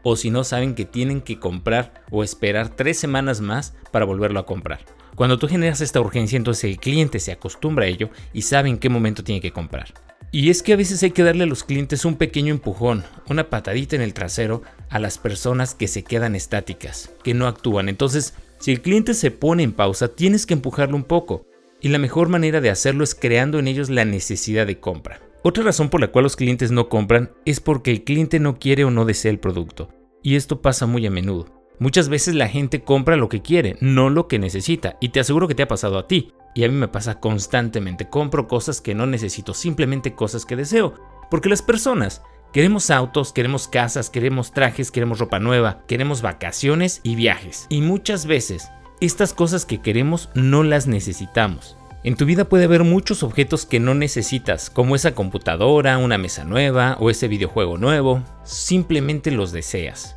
o 0.03 0.15
si 0.15 0.29
no 0.29 0.43
saben 0.43 0.75
que 0.75 0.85
tienen 0.85 1.21
que 1.21 1.39
comprar 1.39 2.03
o 2.11 2.23
esperar 2.23 2.69
tres 2.69 2.99
semanas 2.99 3.41
más 3.41 3.73
para 3.91 4.05
volverlo 4.05 4.39
a 4.39 4.45
comprar. 4.45 4.81
Cuando 5.15 5.37
tú 5.37 5.47
generas 5.47 5.81
esta 5.81 6.01
urgencia, 6.01 6.37
entonces 6.37 6.65
el 6.65 6.77
cliente 6.77 7.19
se 7.19 7.31
acostumbra 7.31 7.85
a 7.85 7.87
ello 7.87 8.09
y 8.33 8.41
sabe 8.41 8.69
en 8.69 8.77
qué 8.77 8.89
momento 8.89 9.23
tiene 9.23 9.41
que 9.41 9.53
comprar. 9.53 9.93
Y 10.31 10.49
es 10.49 10.63
que 10.63 10.73
a 10.73 10.75
veces 10.75 11.03
hay 11.03 11.11
que 11.11 11.21
darle 11.21 11.43
a 11.43 11.47
los 11.47 11.63
clientes 11.63 12.05
un 12.05 12.15
pequeño 12.15 12.51
empujón, 12.51 13.03
una 13.29 13.51
patadita 13.51 13.95
en 13.95 14.01
el 14.01 14.15
trasero 14.15 14.63
a 14.89 14.97
las 14.97 15.19
personas 15.19 15.75
que 15.75 15.87
se 15.87 16.03
quedan 16.03 16.35
estáticas, 16.35 17.13
que 17.23 17.35
no 17.35 17.45
actúan. 17.45 17.87
Entonces, 17.87 18.33
si 18.57 18.71
el 18.71 18.81
cliente 18.81 19.13
se 19.13 19.29
pone 19.29 19.61
en 19.61 19.73
pausa, 19.73 20.07
tienes 20.07 20.47
que 20.47 20.55
empujarlo 20.55 20.95
un 20.95 21.03
poco. 21.03 21.45
Y 21.83 21.89
la 21.89 21.99
mejor 21.99 22.29
manera 22.29 22.61
de 22.61 22.69
hacerlo 22.69 23.03
es 23.03 23.13
creando 23.13 23.59
en 23.59 23.67
ellos 23.67 23.89
la 23.89 24.05
necesidad 24.05 24.65
de 24.65 24.79
compra. 24.79 25.19
Otra 25.43 25.65
razón 25.65 25.89
por 25.89 25.99
la 25.99 26.07
cual 26.07 26.23
los 26.23 26.37
clientes 26.37 26.71
no 26.71 26.87
compran 26.87 27.31
es 27.43 27.59
porque 27.59 27.91
el 27.91 28.05
cliente 28.05 28.39
no 28.39 28.57
quiere 28.57 28.85
o 28.85 28.89
no 28.89 29.03
desea 29.03 29.31
el 29.31 29.39
producto. 29.39 29.89
Y 30.23 30.37
esto 30.37 30.61
pasa 30.61 30.85
muy 30.85 31.05
a 31.05 31.11
menudo. 31.11 31.45
Muchas 31.79 32.07
veces 32.07 32.35
la 32.35 32.47
gente 32.47 32.83
compra 32.83 33.17
lo 33.17 33.27
que 33.27 33.41
quiere, 33.41 33.75
no 33.81 34.09
lo 34.09 34.29
que 34.29 34.39
necesita, 34.39 34.95
y 35.01 35.09
te 35.09 35.19
aseguro 35.19 35.49
que 35.49 35.55
te 35.55 35.63
ha 35.63 35.67
pasado 35.67 35.97
a 35.97 36.07
ti. 36.07 36.31
Y 36.55 36.63
a 36.63 36.69
mí 36.69 36.73
me 36.73 36.87
pasa 36.87 37.19
constantemente, 37.19 38.07
compro 38.07 38.47
cosas 38.47 38.79
que 38.79 38.95
no 38.95 39.05
necesito, 39.05 39.53
simplemente 39.53 40.15
cosas 40.15 40.45
que 40.45 40.55
deseo. 40.55 40.93
Porque 41.29 41.49
las 41.49 41.61
personas 41.61 42.21
queremos 42.53 42.91
autos, 42.91 43.33
queremos 43.33 43.67
casas, 43.67 44.09
queremos 44.09 44.53
trajes, 44.53 44.89
queremos 44.89 45.19
ropa 45.19 45.39
nueva, 45.39 45.83
queremos 45.85 46.21
vacaciones 46.21 47.01
y 47.03 47.17
viajes. 47.17 47.65
Y 47.67 47.81
muchas 47.81 48.25
veces 48.25 48.69
estas 49.05 49.33
cosas 49.33 49.65
que 49.65 49.81
queremos 49.81 50.29
no 50.33 50.63
las 50.63 50.87
necesitamos. 50.87 51.75
En 52.05 52.15
tu 52.15 52.25
vida 52.25 52.45
puede 52.45 52.65
haber 52.65 52.83
muchos 52.83 53.21
objetos 53.21 53.65
que 53.65 53.79
no 53.79 53.93
necesitas, 53.93 54.69
como 54.69 54.95
esa 54.95 55.13
computadora, 55.13 55.97
una 55.97 56.17
mesa 56.17 56.45
nueva 56.45 56.97
o 56.99 57.09
ese 57.09 57.27
videojuego 57.27 57.77
nuevo. 57.77 58.23
Simplemente 58.43 59.31
los 59.31 59.51
deseas. 59.51 60.15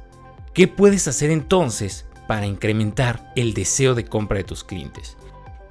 ¿Qué 0.54 0.68
puedes 0.68 1.08
hacer 1.08 1.30
entonces 1.30 2.06
para 2.28 2.46
incrementar 2.46 3.32
el 3.36 3.54
deseo 3.54 3.94
de 3.94 4.04
compra 4.04 4.38
de 4.38 4.44
tus 4.44 4.62
clientes? 4.62 5.16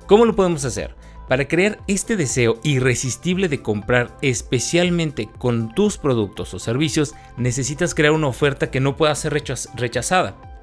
¿Cómo 0.07 0.25
lo 0.25 0.35
podemos 0.35 0.65
hacer? 0.65 0.95
Para 1.29 1.47
crear 1.47 1.79
este 1.87 2.17
deseo 2.17 2.59
irresistible 2.63 3.47
de 3.47 3.61
comprar, 3.61 4.15
especialmente 4.21 5.29
con 5.37 5.73
tus 5.73 5.97
productos 5.97 6.53
o 6.53 6.59
servicios, 6.59 7.15
necesitas 7.37 7.95
crear 7.95 8.11
una 8.11 8.27
oferta 8.27 8.69
que 8.69 8.79
no 8.79 8.95
pueda 8.95 9.15
ser 9.15 9.33
rechazada. 9.33 10.54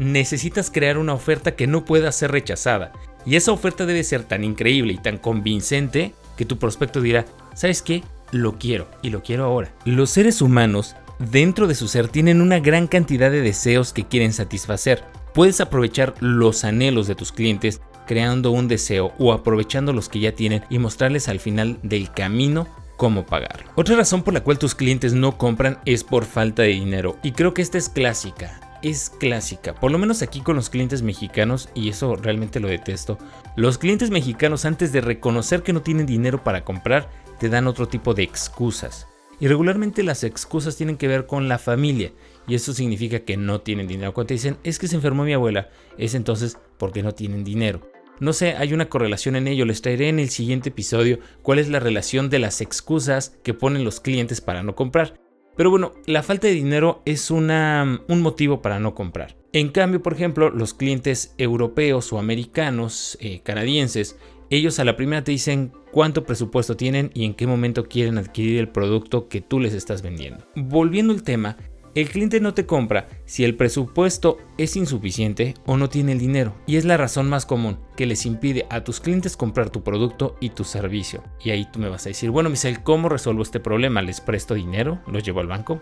Necesitas 0.00 0.70
crear 0.70 0.96
una 0.96 1.12
oferta 1.12 1.54
que 1.54 1.66
no 1.66 1.84
pueda 1.84 2.10
ser 2.10 2.32
rechazada. 2.32 2.90
Y 3.26 3.36
esa 3.36 3.52
oferta 3.52 3.84
debe 3.84 4.02
ser 4.02 4.24
tan 4.24 4.44
increíble 4.44 4.94
y 4.94 4.96
tan 4.96 5.18
convincente 5.18 6.14
que 6.38 6.46
tu 6.46 6.58
prospecto 6.58 7.02
dirá, 7.02 7.26
¿sabes 7.52 7.82
qué? 7.82 8.02
Lo 8.32 8.58
quiero 8.58 8.88
y 9.02 9.10
lo 9.10 9.22
quiero 9.22 9.44
ahora. 9.44 9.74
Los 9.84 10.08
seres 10.08 10.40
humanos 10.40 10.96
dentro 11.18 11.66
de 11.66 11.74
su 11.74 11.86
ser 11.86 12.08
tienen 12.08 12.40
una 12.40 12.60
gran 12.60 12.86
cantidad 12.86 13.30
de 13.30 13.42
deseos 13.42 13.92
que 13.92 14.06
quieren 14.06 14.32
satisfacer. 14.32 15.04
Puedes 15.34 15.60
aprovechar 15.60 16.14
los 16.20 16.64
anhelos 16.64 17.06
de 17.06 17.14
tus 17.14 17.30
clientes 17.30 17.82
creando 18.06 18.52
un 18.52 18.68
deseo 18.68 19.12
o 19.18 19.34
aprovechando 19.34 19.92
los 19.92 20.08
que 20.08 20.20
ya 20.20 20.32
tienen 20.32 20.64
y 20.70 20.78
mostrarles 20.78 21.28
al 21.28 21.40
final 21.40 21.78
del 21.82 22.10
camino 22.10 22.66
cómo 22.96 23.26
pagarlo. 23.26 23.70
Otra 23.74 23.96
razón 23.96 24.22
por 24.22 24.32
la 24.32 24.40
cual 24.40 24.58
tus 24.58 24.74
clientes 24.74 25.12
no 25.12 25.36
compran 25.36 25.78
es 25.84 26.04
por 26.04 26.24
falta 26.24 26.62
de 26.62 26.68
dinero 26.68 27.18
y 27.22 27.32
creo 27.32 27.52
que 27.52 27.60
esta 27.60 27.76
es 27.76 27.90
clásica 27.90 28.69
es 28.82 29.10
clásica, 29.10 29.74
por 29.74 29.90
lo 29.90 29.98
menos 29.98 30.22
aquí 30.22 30.40
con 30.40 30.56
los 30.56 30.70
clientes 30.70 31.02
mexicanos, 31.02 31.68
y 31.74 31.88
eso 31.88 32.16
realmente 32.16 32.60
lo 32.60 32.68
detesto. 32.68 33.18
Los 33.56 33.78
clientes 33.78 34.10
mexicanos 34.10 34.64
antes 34.64 34.92
de 34.92 35.00
reconocer 35.00 35.62
que 35.62 35.72
no 35.72 35.82
tienen 35.82 36.06
dinero 36.06 36.42
para 36.44 36.64
comprar, 36.64 37.10
te 37.38 37.48
dan 37.48 37.66
otro 37.66 37.88
tipo 37.88 38.14
de 38.14 38.22
excusas. 38.22 39.06
Y 39.38 39.48
regularmente 39.48 40.02
las 40.02 40.24
excusas 40.24 40.76
tienen 40.76 40.96
que 40.96 41.08
ver 41.08 41.26
con 41.26 41.48
la 41.48 41.58
familia, 41.58 42.12
y 42.46 42.54
eso 42.54 42.72
significa 42.72 43.20
que 43.20 43.36
no 43.36 43.60
tienen 43.60 43.88
dinero. 43.88 44.12
Cuando 44.12 44.28
te 44.28 44.34
dicen, 44.34 44.58
es 44.64 44.78
que 44.78 44.88
se 44.88 44.96
enfermó 44.96 45.24
mi 45.24 45.32
abuela, 45.32 45.70
es 45.96 46.14
entonces 46.14 46.58
porque 46.78 47.02
no 47.02 47.12
tienen 47.12 47.44
dinero. 47.44 47.80
No 48.20 48.34
sé, 48.34 48.54
hay 48.56 48.74
una 48.74 48.90
correlación 48.90 49.34
en 49.36 49.48
ello, 49.48 49.64
les 49.64 49.80
traeré 49.80 50.10
en 50.10 50.18
el 50.18 50.28
siguiente 50.28 50.68
episodio 50.68 51.20
cuál 51.40 51.58
es 51.58 51.68
la 51.70 51.80
relación 51.80 52.28
de 52.28 52.38
las 52.38 52.60
excusas 52.60 53.34
que 53.42 53.54
ponen 53.54 53.82
los 53.82 54.00
clientes 54.00 54.42
para 54.42 54.62
no 54.62 54.74
comprar. 54.74 55.14
Pero 55.60 55.68
bueno, 55.68 55.92
la 56.06 56.22
falta 56.22 56.46
de 56.46 56.54
dinero 56.54 57.02
es 57.04 57.30
una, 57.30 58.00
un 58.08 58.22
motivo 58.22 58.62
para 58.62 58.80
no 58.80 58.94
comprar. 58.94 59.36
En 59.52 59.68
cambio, 59.68 60.02
por 60.02 60.14
ejemplo, 60.14 60.48
los 60.48 60.72
clientes 60.72 61.34
europeos 61.36 62.14
o 62.14 62.18
americanos, 62.18 63.18
eh, 63.20 63.42
canadienses, 63.42 64.16
ellos 64.48 64.78
a 64.78 64.86
la 64.86 64.96
primera 64.96 65.22
te 65.22 65.32
dicen 65.32 65.70
cuánto 65.92 66.24
presupuesto 66.24 66.78
tienen 66.78 67.10
y 67.12 67.26
en 67.26 67.34
qué 67.34 67.46
momento 67.46 67.84
quieren 67.84 68.16
adquirir 68.16 68.58
el 68.58 68.70
producto 68.70 69.28
que 69.28 69.42
tú 69.42 69.60
les 69.60 69.74
estás 69.74 70.00
vendiendo. 70.00 70.46
Volviendo 70.56 71.12
al 71.12 71.22
tema, 71.22 71.58
el 71.94 72.08
cliente 72.08 72.40
no 72.40 72.54
te 72.54 72.66
compra 72.66 73.08
si 73.24 73.44
el 73.44 73.56
presupuesto 73.56 74.38
es 74.58 74.76
insuficiente 74.76 75.54
o 75.66 75.76
no 75.76 75.88
tiene 75.88 76.12
el 76.12 76.18
dinero, 76.18 76.54
y 76.66 76.76
es 76.76 76.84
la 76.84 76.96
razón 76.96 77.28
más 77.28 77.46
común 77.46 77.78
que 77.96 78.06
les 78.06 78.26
impide 78.26 78.66
a 78.70 78.84
tus 78.84 79.00
clientes 79.00 79.36
comprar 79.36 79.70
tu 79.70 79.82
producto 79.82 80.36
y 80.40 80.50
tu 80.50 80.64
servicio. 80.64 81.22
Y 81.42 81.50
ahí 81.50 81.66
tú 81.70 81.78
me 81.78 81.88
vas 81.88 82.06
a 82.06 82.10
decir, 82.10 82.30
bueno, 82.30 82.50
Michelle, 82.50 82.82
¿cómo 82.82 83.08
resuelvo 83.08 83.42
este 83.42 83.60
problema? 83.60 84.02
¿Les 84.02 84.20
presto 84.20 84.54
dinero? 84.54 85.00
¿Los 85.06 85.24
llevo 85.24 85.40
al 85.40 85.48
banco? 85.48 85.80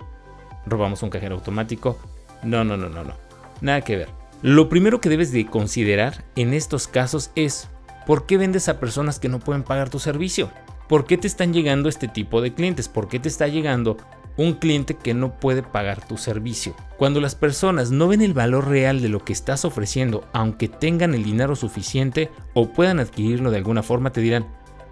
¿Robamos 0.67 1.03
un 1.03 1.11
cajero 1.11 1.35
automático? 1.35 1.99
No, 2.43 2.65
no, 2.65 2.77
no, 2.77 2.89
no, 2.89 3.05
no. 3.05 3.15
Nada 3.61 3.83
que 3.83 3.97
ver. 3.97 4.09
Lo 4.43 4.69
primero 4.69 5.01
que 5.01 5.09
debes 5.09 5.33
de 5.33 5.47
considerar 5.47 6.25
en 6.37 6.55
estos 6.55 6.87
casos 6.87 7.31
es 7.35 7.69
¿por 8.07 8.25
qué 8.25 8.39
vendes 8.39 8.69
a 8.69 8.79
personas 8.79 9.19
que 9.19 9.29
no 9.29 9.41
pueden 9.41 9.65
pagar 9.65 9.91
tu 9.91 9.99
servicio? 9.99 10.51
¿Por 10.89 11.05
qué 11.05 11.19
te 11.19 11.27
están 11.27 11.53
llegando 11.53 11.89
este 11.89 12.09
tipo 12.09 12.41
de 12.41 12.55
clientes? 12.55 12.89
¿Por 12.89 13.09
qué 13.09 13.19
te 13.19 13.29
está 13.29 13.47
llegando 13.49 13.99
un 14.39 14.55
cliente 14.55 14.95
que 14.95 15.13
no 15.13 15.39
puede 15.39 15.63
pagar 15.63 16.07
tu 16.07 16.17
servicio. 16.17 16.75
Cuando 16.97 17.21
las 17.21 17.35
personas 17.35 17.91
no 17.91 18.09
ven 18.09 18.23
el 18.23 18.33
valor 18.33 18.69
real 18.69 19.03
de 19.03 19.09
lo 19.09 19.25
que 19.25 19.33
estás 19.33 19.65
ofreciendo, 19.65 20.25
aunque 20.33 20.69
tengan 20.69 21.15
el 21.15 21.25
dinero 21.25 21.57
suficiente 21.57 22.31
o 22.55 22.73
puedan 22.73 23.01
adquirirlo 23.01 23.51
de 23.51 23.59
alguna 23.59 23.83
forma, 23.83 24.13
te 24.13 24.21
dirán, 24.21 24.47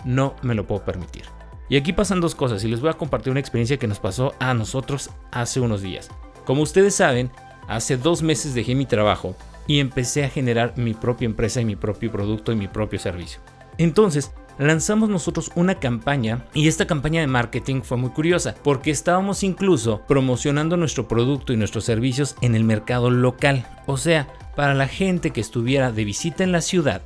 no 0.04 0.34
me 0.42 0.54
lo 0.54 0.66
puedo 0.66 0.84
permitir. 0.84 1.24
Y 1.68 1.76
aquí 1.76 1.92
pasan 1.92 2.20
dos 2.20 2.34
cosas 2.34 2.62
y 2.64 2.68
les 2.68 2.80
voy 2.80 2.90
a 2.90 2.94
compartir 2.98 3.30
una 3.30 3.40
experiencia 3.40 3.78
que 3.78 3.88
nos 3.88 4.00
pasó 4.00 4.34
a 4.38 4.52
nosotros 4.52 5.10
hace 5.30 5.60
unos 5.60 5.80
días. 5.80 6.10
Como 6.44 6.62
ustedes 6.62 6.94
saben, 6.94 7.30
hace 7.68 7.96
dos 7.96 8.22
meses 8.22 8.54
dejé 8.54 8.74
mi 8.74 8.86
trabajo 8.86 9.34
y 9.66 9.80
empecé 9.80 10.24
a 10.24 10.28
generar 10.28 10.74
mi 10.76 10.94
propia 10.94 11.26
empresa 11.26 11.60
y 11.60 11.64
mi 11.64 11.76
propio 11.76 12.10
producto 12.12 12.52
y 12.52 12.56
mi 12.56 12.68
propio 12.68 12.98
servicio. 12.98 13.40
Entonces, 13.78 14.32
lanzamos 14.58 15.08
nosotros 15.08 15.50
una 15.54 15.76
campaña 15.76 16.46
y 16.54 16.68
esta 16.68 16.86
campaña 16.86 17.20
de 17.20 17.26
marketing 17.26 17.82
fue 17.82 17.96
muy 17.96 18.10
curiosa 18.10 18.54
porque 18.62 18.90
estábamos 18.90 19.42
incluso 19.42 20.02
promocionando 20.08 20.76
nuestro 20.76 21.08
producto 21.08 21.52
y 21.52 21.56
nuestros 21.56 21.84
servicios 21.84 22.36
en 22.40 22.54
el 22.54 22.64
mercado 22.64 23.10
local. 23.10 23.66
O 23.86 23.96
sea, 23.96 24.28
para 24.56 24.74
la 24.74 24.88
gente 24.88 25.30
que 25.30 25.40
estuviera 25.40 25.92
de 25.92 26.04
visita 26.04 26.44
en 26.44 26.52
la 26.52 26.60
ciudad 26.60 27.02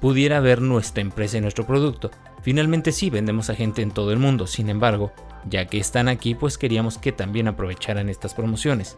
pudiera 0.00 0.40
ver 0.40 0.60
nuestra 0.60 1.00
empresa 1.00 1.38
y 1.38 1.40
nuestro 1.40 1.66
producto. 1.66 2.10
Finalmente 2.42 2.92
sí, 2.92 3.08
vendemos 3.08 3.48
a 3.48 3.54
gente 3.54 3.80
en 3.80 3.90
todo 3.90 4.12
el 4.12 4.18
mundo, 4.18 4.46
sin 4.46 4.68
embargo, 4.68 5.12
ya 5.48 5.64
que 5.64 5.78
están 5.78 6.08
aquí, 6.08 6.34
pues 6.34 6.58
queríamos 6.58 6.98
que 6.98 7.10
también 7.10 7.48
aprovecharan 7.48 8.10
estas 8.10 8.34
promociones. 8.34 8.96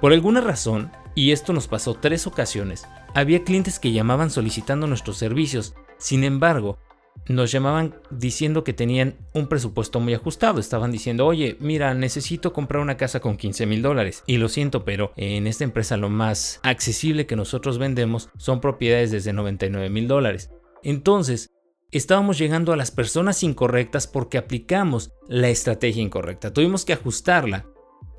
Por 0.00 0.12
alguna 0.12 0.40
razón, 0.40 0.90
y 1.14 1.30
esto 1.30 1.52
nos 1.52 1.68
pasó 1.68 1.94
tres 1.94 2.26
ocasiones, 2.26 2.86
había 3.14 3.44
clientes 3.44 3.78
que 3.78 3.92
llamaban 3.92 4.30
solicitando 4.30 4.88
nuestros 4.88 5.16
servicios, 5.16 5.74
sin 5.98 6.24
embargo, 6.24 6.78
nos 7.26 7.52
llamaban 7.52 7.94
diciendo 8.10 8.64
que 8.64 8.72
tenían 8.72 9.16
un 9.34 9.48
presupuesto 9.48 10.00
muy 10.00 10.14
ajustado. 10.14 10.60
Estaban 10.60 10.92
diciendo, 10.92 11.26
oye, 11.26 11.56
mira, 11.60 11.94
necesito 11.94 12.52
comprar 12.52 12.82
una 12.82 12.96
casa 12.96 13.20
con 13.20 13.36
15 13.36 13.66
mil 13.66 13.82
dólares. 13.82 14.24
Y 14.26 14.38
lo 14.38 14.48
siento, 14.48 14.84
pero 14.84 15.12
en 15.16 15.46
esta 15.46 15.64
empresa 15.64 15.96
lo 15.96 16.08
más 16.08 16.60
accesible 16.62 17.26
que 17.26 17.36
nosotros 17.36 17.78
vendemos 17.78 18.30
son 18.36 18.60
propiedades 18.60 19.10
desde 19.10 19.32
99 19.32 19.90
mil 19.90 20.08
dólares. 20.08 20.50
Entonces, 20.82 21.50
estábamos 21.90 22.38
llegando 22.38 22.72
a 22.72 22.76
las 22.76 22.90
personas 22.90 23.42
incorrectas 23.42 24.06
porque 24.06 24.38
aplicamos 24.38 25.12
la 25.28 25.48
estrategia 25.48 26.02
incorrecta. 26.02 26.52
Tuvimos 26.52 26.84
que 26.84 26.92
ajustarla. 26.92 27.66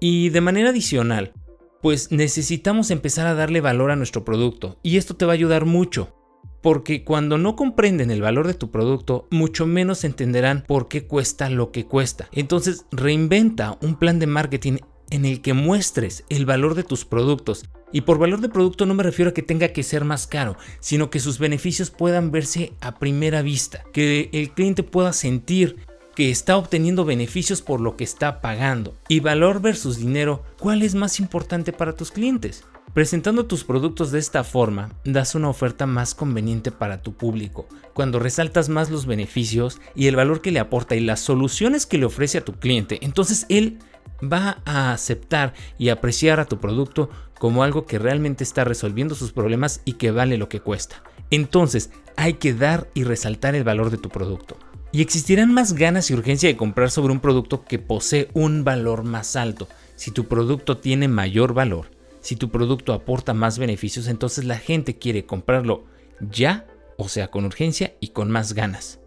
Y 0.02 0.30
de 0.30 0.40
manera 0.42 0.70
adicional, 0.70 1.34
pues 1.82 2.12
necesitamos 2.12 2.92
empezar 2.92 3.28
a 3.28 3.34
darle 3.34 3.62
valor 3.62 3.92
a 3.92 3.96
nuestro 3.96 4.24
producto. 4.24 4.80
Y 4.82 4.98
esto 4.98 5.16
te 5.16 5.26
va 5.26 5.34
a 5.34 5.36
ayudar 5.36 5.66
mucho. 5.66 6.16
Porque 6.62 7.04
cuando 7.04 7.38
no 7.38 7.56
comprenden 7.56 8.12
el 8.12 8.22
valor 8.22 8.48
de 8.48 8.54
tu 8.54 8.72
producto, 8.72 9.28
mucho 9.32 9.66
menos 9.66 10.04
entenderán 10.04 10.64
por 10.68 10.88
qué 10.88 11.06
cuesta 11.06 11.50
lo 11.50 11.72
que 11.72 11.86
cuesta. 11.86 12.28
Entonces, 12.32 12.86
reinventa 12.92 13.78
un 13.82 13.96
plan 13.96 14.20
de 14.20 14.28
marketing 14.28 14.78
en 15.10 15.26
el 15.26 15.42
que 15.42 15.54
muestres 15.54 16.24
el 16.30 16.46
valor 16.46 16.76
de 16.76 16.84
tus 16.84 17.06
productos. 17.06 17.66
Y 17.92 18.02
por 18.02 18.20
valor 18.20 18.42
de 18.42 18.50
producto 18.50 18.86
no 18.86 18.94
me 18.94 19.04
refiero 19.04 19.32
a 19.32 19.34
que 19.34 19.42
tenga 19.42 19.70
que 19.70 19.84
ser 19.84 20.06
más 20.06 20.28
caro, 20.28 20.58
sino 20.80 21.10
que 21.10 21.20
sus 21.20 21.40
beneficios 21.40 21.90
puedan 21.90 22.32
verse 22.32 22.74
a 22.82 23.00
primera 23.00 23.42
vista, 23.42 23.84
que 23.94 24.30
el 24.32 24.52
cliente 24.52 24.84
pueda 24.84 25.14
sentir 25.14 25.78
que 26.16 26.30
está 26.30 26.58
obteniendo 26.58 27.06
beneficios 27.06 27.62
por 27.62 27.80
lo 27.80 27.96
que 27.96 28.04
está 28.04 28.42
pagando. 28.42 28.94
Y 29.08 29.22
valor 29.22 29.62
versus 29.62 29.98
dinero, 29.98 30.44
¿cuál 30.60 30.84
es 30.84 30.94
más 30.94 31.20
importante 31.20 31.72
para 31.72 31.96
tus 31.96 32.12
clientes? 32.12 32.66
Presentando 32.94 33.46
tus 33.46 33.64
productos 33.64 34.12
de 34.12 34.18
esta 34.18 34.44
forma, 34.44 34.90
das 35.06 35.36
una 35.36 35.50
oferta 35.50 35.86
más 35.86 36.16
conveniente 36.16 36.72
para 36.72 37.04
tu 37.04 37.14
público, 37.14 37.68
cuando 37.94 38.18
resaltas 38.18 38.68
más 38.68 38.90
los 38.90 39.06
beneficios 39.06 39.80
y 39.94 40.08
el 40.08 40.16
valor 40.16 40.42
que 40.42 40.52
le 40.52 40.60
aporta 40.60 40.96
y 40.96 41.00
las 41.00 41.20
soluciones 41.20 41.86
que 41.86 42.00
le 42.00 42.06
ofrece 42.06 42.40
a 42.40 42.46
tu 42.46 42.54
cliente, 42.54 42.98
entonces 43.02 43.46
él 43.48 43.78
va 44.22 44.58
a 44.66 44.92
aceptar 44.92 45.54
y 45.78 45.90
apreciar 45.90 46.40
a 46.40 46.46
tu 46.46 46.60
producto 46.60 47.12
como 47.38 47.62
algo 47.64 47.86
que 47.86 48.00
realmente 48.00 48.44
está 48.44 48.64
resolviendo 48.64 49.14
sus 49.14 49.34
problemas 49.34 49.82
y 49.86 49.94
que 49.94 50.10
vale 50.10 50.38
lo 50.38 50.50
que 50.50 50.60
cuesta. 50.60 51.04
Entonces 51.30 51.92
hay 52.16 52.34
que 52.34 52.56
dar 52.56 52.90
y 52.96 53.04
resaltar 53.04 53.54
el 53.54 53.64
valor 53.64 53.92
de 53.92 53.98
tu 53.98 54.10
producto. 54.10 54.58
Y 54.92 55.04
existirán 55.04 55.54
más 55.54 55.74
ganas 55.74 56.10
y 56.10 56.16
urgencia 56.16 56.50
de 56.50 56.58
comprar 56.58 56.90
sobre 56.90 57.14
un 57.14 57.20
producto 57.20 57.64
que 57.66 57.78
posee 57.78 58.30
un 58.34 58.64
valor 58.64 59.04
más 59.04 59.36
alto. 59.36 59.68
Si 59.96 60.10
tu 60.10 60.28
producto 60.28 60.78
tiene 60.80 61.08
mayor 61.08 61.54
valor, 61.54 61.99
si 62.22 62.36
tu 62.36 62.50
producto 62.50 62.94
aporta 62.94 63.34
más 63.34 63.60
beneficios, 63.60 64.08
entonces 64.08 64.46
la 64.46 64.58
gente 64.58 64.98
quiere 64.98 65.26
comprarlo 65.26 65.86
ya, 66.20 66.68
o 66.98 67.08
sea, 67.08 67.30
con 67.30 67.46
urgencia 67.46 67.94
y 68.00 68.10
con 68.10 68.30
más 68.30 68.54
ganas. 68.54 69.00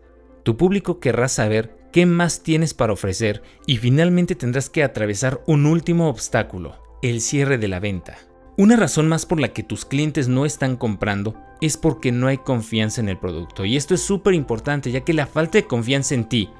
Tu 0.42 0.56
público 0.56 0.98
querrá 0.98 1.28
saber 1.28 1.76
qué 1.92 2.06
más 2.06 2.42
tienes 2.42 2.74
para 2.74 2.92
ofrecer 2.92 3.42
y 3.66 3.76
finalmente 3.76 4.34
tendrás 4.34 4.70
que 4.70 4.82
atravesar 4.82 5.42
un 5.46 5.66
último 5.66 6.08
obstáculo, 6.08 6.76
el 7.02 7.20
cierre 7.20 7.58
de 7.58 7.68
la 7.68 7.80
venta. 7.80 8.16
Una 8.56 8.76
razón 8.76 9.08
más 9.08 9.24
por 9.24 9.40
la 9.40 9.48
que 9.48 9.62
tus 9.62 9.84
clientes 9.84 10.28
no 10.28 10.44
están 10.44 10.76
comprando 10.76 11.34
es 11.60 11.76
porque 11.76 12.12
no 12.12 12.26
hay 12.26 12.38
confianza 12.38 13.00
en 13.00 13.08
el 13.08 13.18
producto. 13.18 13.64
Y 13.64 13.76
esto 13.76 13.94
es 13.94 14.02
súper 14.02 14.34
importante 14.34 14.90
ya 14.90 15.00
que 15.00 15.14
la 15.14 15.26
falta 15.26 15.58
de 15.58 15.66
confianza 15.66 16.14
en 16.14 16.28
ti 16.28 16.50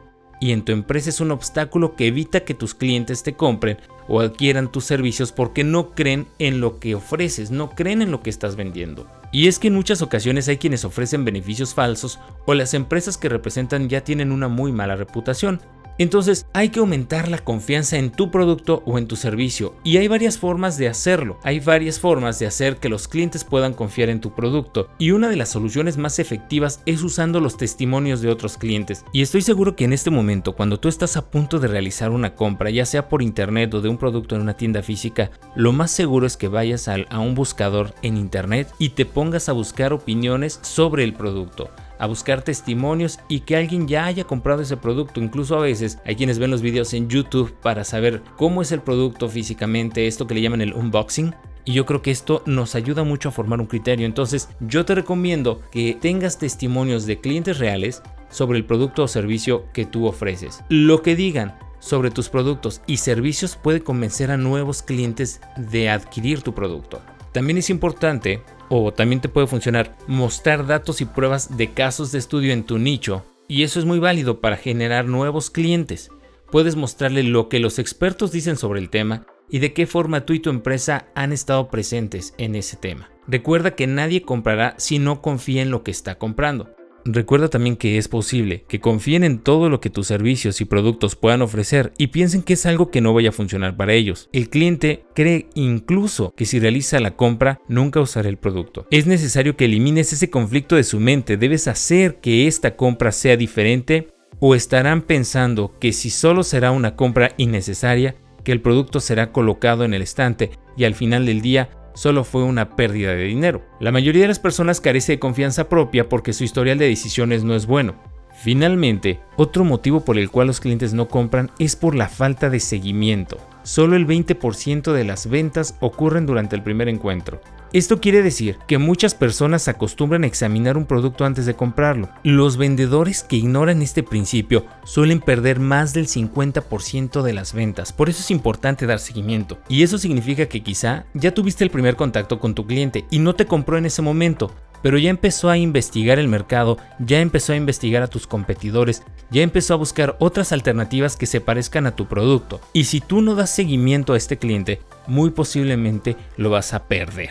y 0.42 0.50
en 0.50 0.64
tu 0.64 0.72
empresa 0.72 1.08
es 1.08 1.20
un 1.20 1.30
obstáculo 1.30 1.94
que 1.94 2.08
evita 2.08 2.40
que 2.40 2.52
tus 2.52 2.74
clientes 2.74 3.22
te 3.22 3.34
compren 3.34 3.78
o 4.08 4.20
adquieran 4.20 4.72
tus 4.72 4.84
servicios 4.84 5.30
porque 5.30 5.62
no 5.62 5.94
creen 5.94 6.26
en 6.40 6.60
lo 6.60 6.80
que 6.80 6.96
ofreces, 6.96 7.52
no 7.52 7.70
creen 7.70 8.02
en 8.02 8.10
lo 8.10 8.24
que 8.24 8.30
estás 8.30 8.56
vendiendo. 8.56 9.06
Y 9.30 9.46
es 9.46 9.60
que 9.60 9.68
en 9.68 9.74
muchas 9.74 10.02
ocasiones 10.02 10.48
hay 10.48 10.56
quienes 10.56 10.84
ofrecen 10.84 11.24
beneficios 11.24 11.74
falsos 11.74 12.18
o 12.44 12.54
las 12.54 12.74
empresas 12.74 13.16
que 13.16 13.28
representan 13.28 13.88
ya 13.88 14.00
tienen 14.00 14.32
una 14.32 14.48
muy 14.48 14.72
mala 14.72 14.96
reputación. 14.96 15.60
Entonces 15.98 16.46
hay 16.52 16.70
que 16.70 16.80
aumentar 16.80 17.28
la 17.28 17.38
confianza 17.38 17.96
en 17.96 18.10
tu 18.10 18.30
producto 18.30 18.82
o 18.86 18.98
en 18.98 19.06
tu 19.06 19.16
servicio 19.16 19.74
y 19.84 19.98
hay 19.98 20.08
varias 20.08 20.38
formas 20.38 20.78
de 20.78 20.88
hacerlo. 20.88 21.38
Hay 21.42 21.60
varias 21.60 22.00
formas 22.00 22.38
de 22.38 22.46
hacer 22.46 22.76
que 22.76 22.88
los 22.88 23.08
clientes 23.08 23.44
puedan 23.44 23.74
confiar 23.74 24.08
en 24.08 24.20
tu 24.20 24.34
producto 24.34 24.88
y 24.98 25.10
una 25.10 25.28
de 25.28 25.36
las 25.36 25.50
soluciones 25.50 25.96
más 25.96 26.18
efectivas 26.18 26.80
es 26.86 27.02
usando 27.02 27.40
los 27.40 27.56
testimonios 27.56 28.20
de 28.20 28.30
otros 28.30 28.58
clientes. 28.58 29.04
Y 29.12 29.22
estoy 29.22 29.42
seguro 29.42 29.76
que 29.76 29.84
en 29.84 29.92
este 29.92 30.10
momento 30.10 30.54
cuando 30.54 30.80
tú 30.80 30.88
estás 30.88 31.16
a 31.16 31.30
punto 31.30 31.58
de 31.58 31.68
realizar 31.68 32.10
una 32.10 32.34
compra, 32.34 32.70
ya 32.70 32.86
sea 32.86 33.08
por 33.08 33.22
internet 33.22 33.72
o 33.74 33.80
de 33.80 33.88
un 33.88 33.98
producto 33.98 34.34
en 34.34 34.42
una 34.42 34.56
tienda 34.56 34.82
física, 34.82 35.30
lo 35.54 35.72
más 35.72 35.90
seguro 35.90 36.26
es 36.26 36.36
que 36.36 36.48
vayas 36.48 36.88
a, 36.88 36.96
un 37.18 37.34
buscador 37.34 37.94
en 38.02 38.16
internet 38.16 38.68
y 38.78 38.90
te 38.90 39.06
pongas 39.06 39.48
a 39.48 39.52
buscar 39.52 39.92
opiniones 39.92 40.58
sobre 40.62 41.04
el 41.04 41.14
producto 41.14 41.70
a 41.98 42.06
buscar 42.06 42.42
testimonios 42.42 43.18
y 43.28 43.40
que 43.40 43.56
alguien 43.56 43.86
ya 43.86 44.04
haya 44.04 44.24
comprado 44.24 44.62
ese 44.62 44.76
producto. 44.76 45.20
Incluso 45.20 45.56
a 45.56 45.62
veces 45.62 45.98
hay 46.04 46.16
quienes 46.16 46.38
ven 46.38 46.50
los 46.50 46.62
videos 46.62 46.94
en 46.94 47.08
YouTube 47.08 47.52
para 47.62 47.84
saber 47.84 48.22
cómo 48.36 48.62
es 48.62 48.72
el 48.72 48.80
producto 48.80 49.28
físicamente, 49.28 50.06
esto 50.06 50.26
que 50.26 50.34
le 50.34 50.42
llaman 50.42 50.60
el 50.60 50.74
unboxing. 50.74 51.34
Y 51.64 51.74
yo 51.74 51.86
creo 51.86 52.02
que 52.02 52.10
esto 52.10 52.42
nos 52.44 52.74
ayuda 52.74 53.04
mucho 53.04 53.28
a 53.28 53.32
formar 53.32 53.60
un 53.60 53.66
criterio. 53.66 54.06
Entonces 54.06 54.48
yo 54.60 54.84
te 54.84 54.94
recomiendo 54.94 55.60
que 55.70 55.96
tengas 56.00 56.38
testimonios 56.38 57.06
de 57.06 57.20
clientes 57.20 57.58
reales 57.58 58.02
sobre 58.30 58.58
el 58.58 58.64
producto 58.64 59.04
o 59.04 59.08
servicio 59.08 59.66
que 59.72 59.86
tú 59.86 60.06
ofreces. 60.06 60.64
Lo 60.68 61.02
que 61.02 61.14
digan 61.14 61.56
sobre 61.78 62.10
tus 62.10 62.28
productos 62.28 62.80
y 62.86 62.98
servicios 62.98 63.56
puede 63.56 63.82
convencer 63.82 64.30
a 64.30 64.36
nuevos 64.36 64.82
clientes 64.82 65.40
de 65.56 65.90
adquirir 65.90 66.42
tu 66.42 66.54
producto. 66.54 67.02
También 67.32 67.58
es 67.58 67.70
importante 67.70 68.42
o 68.74 68.90
también 68.90 69.20
te 69.20 69.28
puede 69.28 69.46
funcionar 69.46 69.94
mostrar 70.06 70.66
datos 70.66 71.02
y 71.02 71.04
pruebas 71.04 71.58
de 71.58 71.74
casos 71.74 72.10
de 72.10 72.18
estudio 72.18 72.54
en 72.54 72.64
tu 72.64 72.78
nicho. 72.78 73.22
Y 73.46 73.64
eso 73.64 73.78
es 73.78 73.84
muy 73.84 73.98
válido 73.98 74.40
para 74.40 74.56
generar 74.56 75.04
nuevos 75.04 75.50
clientes. 75.50 76.10
Puedes 76.50 76.74
mostrarle 76.74 77.22
lo 77.22 77.50
que 77.50 77.58
los 77.58 77.78
expertos 77.78 78.32
dicen 78.32 78.56
sobre 78.56 78.80
el 78.80 78.88
tema 78.88 79.26
y 79.50 79.58
de 79.58 79.74
qué 79.74 79.86
forma 79.86 80.24
tú 80.24 80.32
y 80.32 80.40
tu 80.40 80.48
empresa 80.48 81.08
han 81.14 81.34
estado 81.34 81.68
presentes 81.68 82.32
en 82.38 82.54
ese 82.54 82.78
tema. 82.78 83.10
Recuerda 83.28 83.72
que 83.72 83.86
nadie 83.86 84.22
comprará 84.22 84.74
si 84.78 84.98
no 84.98 85.20
confía 85.20 85.60
en 85.60 85.70
lo 85.70 85.82
que 85.82 85.90
está 85.90 86.14
comprando. 86.14 86.74
Recuerda 87.04 87.48
también 87.48 87.76
que 87.76 87.98
es 87.98 88.08
posible 88.08 88.64
que 88.68 88.80
confíen 88.80 89.24
en 89.24 89.38
todo 89.38 89.68
lo 89.68 89.80
que 89.80 89.90
tus 89.90 90.06
servicios 90.06 90.60
y 90.60 90.64
productos 90.64 91.16
puedan 91.16 91.42
ofrecer 91.42 91.92
y 91.98 92.08
piensen 92.08 92.42
que 92.42 92.52
es 92.52 92.66
algo 92.66 92.90
que 92.90 93.00
no 93.00 93.12
vaya 93.12 93.30
a 93.30 93.32
funcionar 93.32 93.76
para 93.76 93.92
ellos. 93.92 94.28
El 94.32 94.48
cliente 94.48 95.04
cree 95.14 95.48
incluso 95.54 96.32
que 96.36 96.46
si 96.46 96.60
realiza 96.60 97.00
la 97.00 97.16
compra 97.16 97.60
nunca 97.68 98.00
usará 98.00 98.28
el 98.28 98.38
producto. 98.38 98.86
Es 98.90 99.06
necesario 99.06 99.56
que 99.56 99.64
elimines 99.64 100.12
ese 100.12 100.30
conflicto 100.30 100.76
de 100.76 100.84
su 100.84 101.00
mente. 101.00 101.36
Debes 101.36 101.66
hacer 101.68 102.20
que 102.20 102.46
esta 102.46 102.76
compra 102.76 103.10
sea 103.10 103.36
diferente 103.36 104.08
o 104.38 104.54
estarán 104.54 105.02
pensando 105.02 105.74
que 105.80 105.92
si 105.92 106.10
solo 106.10 106.42
será 106.42 106.70
una 106.70 106.96
compra 106.96 107.32
innecesaria, 107.36 108.16
que 108.44 108.52
el 108.52 108.60
producto 108.60 109.00
será 109.00 109.32
colocado 109.32 109.84
en 109.84 109.94
el 109.94 110.02
estante 110.02 110.50
y 110.76 110.84
al 110.84 110.94
final 110.94 111.26
del 111.26 111.42
día 111.42 111.70
solo 111.94 112.24
fue 112.24 112.42
una 112.42 112.76
pérdida 112.76 113.12
de 113.12 113.24
dinero. 113.24 113.62
La 113.80 113.92
mayoría 113.92 114.22
de 114.22 114.28
las 114.28 114.38
personas 114.38 114.80
carece 114.80 115.12
de 115.12 115.18
confianza 115.18 115.68
propia 115.68 116.08
porque 116.08 116.32
su 116.32 116.44
historial 116.44 116.78
de 116.78 116.88
decisiones 116.88 117.44
no 117.44 117.54
es 117.54 117.66
bueno. 117.66 117.94
Finalmente, 118.42 119.20
otro 119.36 119.64
motivo 119.64 120.04
por 120.04 120.18
el 120.18 120.30
cual 120.30 120.48
los 120.48 120.60
clientes 120.60 120.94
no 120.94 121.08
compran 121.08 121.50
es 121.58 121.76
por 121.76 121.94
la 121.94 122.08
falta 122.08 122.50
de 122.50 122.60
seguimiento. 122.60 123.38
Solo 123.62 123.94
el 123.94 124.06
20% 124.06 124.92
de 124.92 125.04
las 125.04 125.28
ventas 125.28 125.76
ocurren 125.80 126.26
durante 126.26 126.56
el 126.56 126.62
primer 126.62 126.88
encuentro. 126.88 127.40
Esto 127.72 128.02
quiere 128.02 128.20
decir 128.20 128.58
que 128.68 128.76
muchas 128.76 129.14
personas 129.14 129.66
acostumbran 129.66 130.24
a 130.24 130.26
examinar 130.26 130.76
un 130.76 130.84
producto 130.84 131.24
antes 131.24 131.46
de 131.46 131.54
comprarlo. 131.54 132.10
Los 132.22 132.58
vendedores 132.58 133.22
que 133.22 133.36
ignoran 133.36 133.80
este 133.80 134.02
principio 134.02 134.66
suelen 134.84 135.20
perder 135.20 135.58
más 135.58 135.94
del 135.94 136.06
50% 136.06 137.22
de 137.22 137.32
las 137.32 137.54
ventas, 137.54 137.90
por 137.94 138.10
eso 138.10 138.20
es 138.20 138.30
importante 138.30 138.84
dar 138.84 138.98
seguimiento. 138.98 139.56
Y 139.70 139.84
eso 139.84 139.96
significa 139.96 140.44
que 140.46 140.62
quizá 140.62 141.06
ya 141.14 141.32
tuviste 141.32 141.64
el 141.64 141.70
primer 141.70 141.96
contacto 141.96 142.38
con 142.38 142.54
tu 142.54 142.66
cliente 142.66 143.06
y 143.10 143.20
no 143.20 143.34
te 143.34 143.46
compró 143.46 143.78
en 143.78 143.86
ese 143.86 144.02
momento, 144.02 144.52
pero 144.82 144.98
ya 144.98 145.08
empezó 145.08 145.48
a 145.48 145.56
investigar 145.56 146.18
el 146.18 146.28
mercado, 146.28 146.76
ya 146.98 147.20
empezó 147.20 147.54
a 147.54 147.56
investigar 147.56 148.02
a 148.02 148.08
tus 148.08 148.26
competidores, 148.26 149.02
ya 149.30 149.40
empezó 149.40 149.72
a 149.72 149.78
buscar 149.78 150.16
otras 150.18 150.52
alternativas 150.52 151.16
que 151.16 151.24
se 151.24 151.40
parezcan 151.40 151.86
a 151.86 151.96
tu 151.96 152.06
producto. 152.06 152.60
Y 152.74 152.84
si 152.84 153.00
tú 153.00 153.22
no 153.22 153.34
das 153.34 153.48
seguimiento 153.48 154.12
a 154.12 154.18
este 154.18 154.36
cliente, 154.36 154.82
muy 155.06 155.30
posiblemente 155.30 156.18
lo 156.36 156.50
vas 156.50 156.74
a 156.74 156.86
perder. 156.86 157.30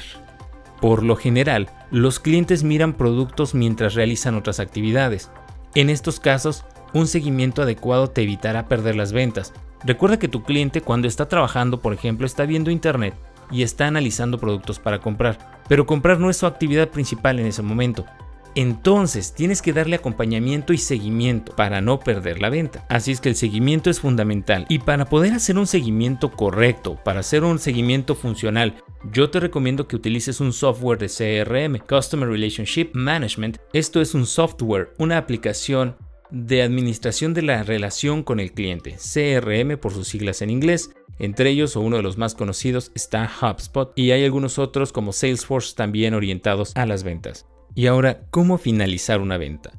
Por 0.82 1.04
lo 1.04 1.16
general, 1.16 1.70
los 1.92 2.20
clientes 2.20 2.64
miran 2.64 2.94
productos 2.94 3.54
mientras 3.54 3.94
realizan 3.94 4.36
otras 4.36 4.60
actividades. 4.60 5.30
En 5.76 5.92
estos 5.92 6.20
casos, 6.20 6.66
un 6.94 7.06
seguimiento 7.06 7.62
adecuado 7.62 8.10
te 8.10 8.24
evitará 8.24 8.68
perder 8.68 8.96
las 8.96 9.14
ventas. 9.14 9.54
Recuerda 9.84 10.18
que 10.18 10.28
tu 10.28 10.44
cliente 10.44 10.82
cuando 10.82 11.08
está 11.08 11.28
trabajando, 11.28 11.80
por 11.80 11.94
ejemplo, 11.94 12.26
está 12.26 12.46
viendo 12.46 12.72
internet 12.72 13.14
y 13.52 13.62
está 13.62 13.88
analizando 13.88 14.40
productos 14.40 14.80
para 14.80 15.00
comprar, 15.00 15.62
pero 15.68 15.86
comprar 15.86 16.20
no 16.20 16.32
es 16.32 16.38
su 16.38 16.48
actividad 16.48 16.90
principal 16.90 17.40
en 17.40 17.46
ese 17.46 17.62
momento. 17.62 18.06
Entonces 18.56 19.34
tienes 19.34 19.62
que 19.62 19.74
darle 19.74 19.96
acompañamiento 19.96 20.74
y 20.74 20.78
seguimiento 20.78 21.56
para 21.56 21.82
no 21.82 22.00
perder 22.00 22.42
la 22.42 22.50
venta. 22.50 22.86
Así 22.90 23.12
es 23.12 23.22
que 23.22 23.30
el 23.30 23.36
seguimiento 23.36 23.90
es 23.90 24.00
fundamental. 24.00 24.66
Y 24.70 24.80
para 24.80 25.06
poder 25.06 25.34
hacer 25.34 25.58
un 25.58 25.68
seguimiento 25.68 26.32
correcto, 26.32 27.00
para 27.04 27.22
hacer 27.22 27.44
un 27.44 27.60
seguimiento 27.60 28.16
funcional, 28.16 28.76
yo 29.12 29.30
te 29.30 29.40
recomiendo 29.40 29.88
que 29.88 29.96
utilices 29.96 30.42
un 30.42 30.54
software 30.54 31.00
de 31.00 31.08
CRM, 31.08 31.80
Customer 31.88 32.28
Relationship 32.28 32.90
Management. 32.94 33.58
Esto 33.74 34.02
es 34.02 34.14
un 34.14 34.26
software, 34.26 34.94
una 34.98 35.18
aplicación 35.18 35.96
de 36.30 36.62
administración 36.62 37.34
de 37.34 37.42
la 37.42 37.64
relación 37.64 38.24
con 38.24 38.40
el 38.40 38.54
cliente, 38.54 38.96
CRM 38.96 39.78
por 39.78 39.94
sus 39.94 40.08
siglas 40.08 40.42
en 40.42 40.50
inglés. 40.50 40.92
Entre 41.20 41.50
ellos, 41.50 41.76
o 41.76 41.82
uno 41.82 41.98
de 41.98 42.04
los 42.04 42.18
más 42.18 42.36
conocidos, 42.36 42.92
está 42.96 43.30
HubSpot 43.42 43.92
y 43.96 44.12
hay 44.12 44.24
algunos 44.24 44.58
otros 44.58 44.92
como 44.92 45.14
Salesforce 45.14 45.76
también 45.76 46.14
orientados 46.14 46.72
a 46.76 46.86
las 46.86 47.04
ventas. 47.04 47.46
Y 47.74 47.88
ahora, 47.88 48.26
¿cómo 48.32 48.58
finalizar 48.58 49.22
una 49.22 49.38
venta? 49.38 49.72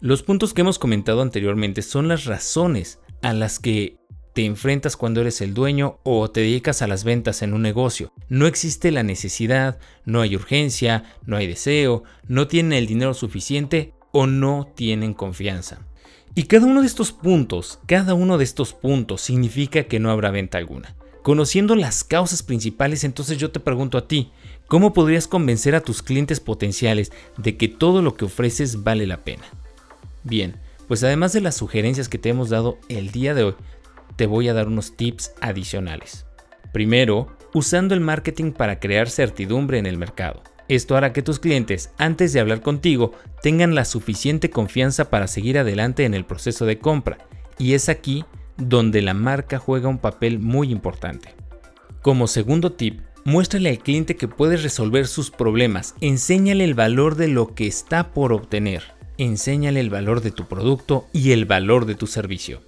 Los 0.00 0.22
puntos 0.22 0.54
que 0.54 0.60
hemos 0.60 0.78
comentado 0.78 1.20
anteriormente 1.20 1.82
son 1.82 2.08
las 2.08 2.24
razones 2.24 3.00
a 3.22 3.32
las 3.32 3.58
que 3.58 3.98
te 4.34 4.44
enfrentas 4.44 4.96
cuando 4.96 5.20
eres 5.20 5.40
el 5.40 5.52
dueño 5.52 5.98
o 6.04 6.30
te 6.30 6.40
dedicas 6.40 6.80
a 6.80 6.86
las 6.86 7.02
ventas 7.02 7.42
en 7.42 7.52
un 7.52 7.62
negocio. 7.62 8.12
No 8.28 8.46
existe 8.46 8.92
la 8.92 9.02
necesidad, 9.02 9.78
no 10.04 10.20
hay 10.20 10.36
urgencia, 10.36 11.16
no 11.26 11.36
hay 11.36 11.48
deseo, 11.48 12.04
no 12.28 12.46
tienen 12.46 12.72
el 12.72 12.86
dinero 12.86 13.14
suficiente 13.14 13.92
o 14.12 14.26
no 14.26 14.68
tienen 14.74 15.12
confianza. 15.12 15.80
Y 16.36 16.44
cada 16.44 16.66
uno 16.66 16.82
de 16.82 16.86
estos 16.86 17.10
puntos, 17.10 17.80
cada 17.86 18.14
uno 18.14 18.38
de 18.38 18.44
estos 18.44 18.72
puntos 18.72 19.20
significa 19.20 19.84
que 19.84 19.98
no 19.98 20.10
habrá 20.10 20.30
venta 20.30 20.58
alguna. 20.58 20.94
Conociendo 21.22 21.74
las 21.74 22.04
causas 22.04 22.42
principales, 22.42 23.04
entonces 23.04 23.36
yo 23.36 23.50
te 23.50 23.60
pregunto 23.60 23.98
a 23.98 24.08
ti, 24.08 24.30
¿cómo 24.70 24.92
podrías 24.92 25.26
convencer 25.26 25.74
a 25.74 25.80
tus 25.80 26.00
clientes 26.00 26.38
potenciales 26.38 27.10
de 27.36 27.56
que 27.56 27.66
todo 27.66 28.02
lo 28.02 28.14
que 28.14 28.26
ofreces 28.26 28.84
vale 28.84 29.04
la 29.04 29.24
pena? 29.24 29.42
Bien, 30.22 30.54
pues 30.86 31.02
además 31.02 31.32
de 31.32 31.40
las 31.40 31.56
sugerencias 31.56 32.08
que 32.08 32.18
te 32.18 32.28
hemos 32.28 32.50
dado 32.50 32.78
el 32.88 33.10
día 33.10 33.34
de 33.34 33.42
hoy, 33.42 33.54
te 34.14 34.26
voy 34.26 34.48
a 34.48 34.54
dar 34.54 34.68
unos 34.68 34.96
tips 34.96 35.32
adicionales. 35.40 36.24
Primero, 36.72 37.36
usando 37.52 37.94
el 37.94 38.00
marketing 38.00 38.52
para 38.52 38.78
crear 38.78 39.10
certidumbre 39.10 39.78
en 39.78 39.86
el 39.86 39.98
mercado. 39.98 40.44
Esto 40.68 40.96
hará 40.96 41.12
que 41.12 41.22
tus 41.22 41.40
clientes, 41.40 41.90
antes 41.98 42.32
de 42.32 42.38
hablar 42.38 42.60
contigo, 42.60 43.10
tengan 43.42 43.74
la 43.74 43.84
suficiente 43.84 44.50
confianza 44.50 45.10
para 45.10 45.26
seguir 45.26 45.58
adelante 45.58 46.04
en 46.04 46.14
el 46.14 46.24
proceso 46.24 46.64
de 46.64 46.78
compra. 46.78 47.18
Y 47.58 47.74
es 47.74 47.88
aquí 47.88 48.24
donde 48.56 49.02
la 49.02 49.14
marca 49.14 49.58
juega 49.58 49.88
un 49.88 49.98
papel 49.98 50.38
muy 50.38 50.70
importante. 50.70 51.34
Como 52.02 52.28
segundo 52.28 52.70
tip, 52.70 53.00
muéstrale 53.24 53.70
al 53.70 53.78
cliente 53.78 54.16
que 54.16 54.28
puedes 54.28 54.62
resolver 54.62 55.06
sus 55.06 55.30
problemas, 55.30 55.94
enséñale 56.00 56.64
el 56.64 56.74
valor 56.74 57.16
de 57.16 57.28
lo 57.28 57.54
que 57.54 57.66
está 57.66 58.12
por 58.12 58.32
obtener, 58.32 58.82
enséñale 59.18 59.80
el 59.80 59.90
valor 59.90 60.20
de 60.20 60.30
tu 60.30 60.46
producto 60.46 61.06
y 61.12 61.32
el 61.32 61.44
valor 61.44 61.86
de 61.86 61.94
tu 61.94 62.06
servicio. 62.06 62.62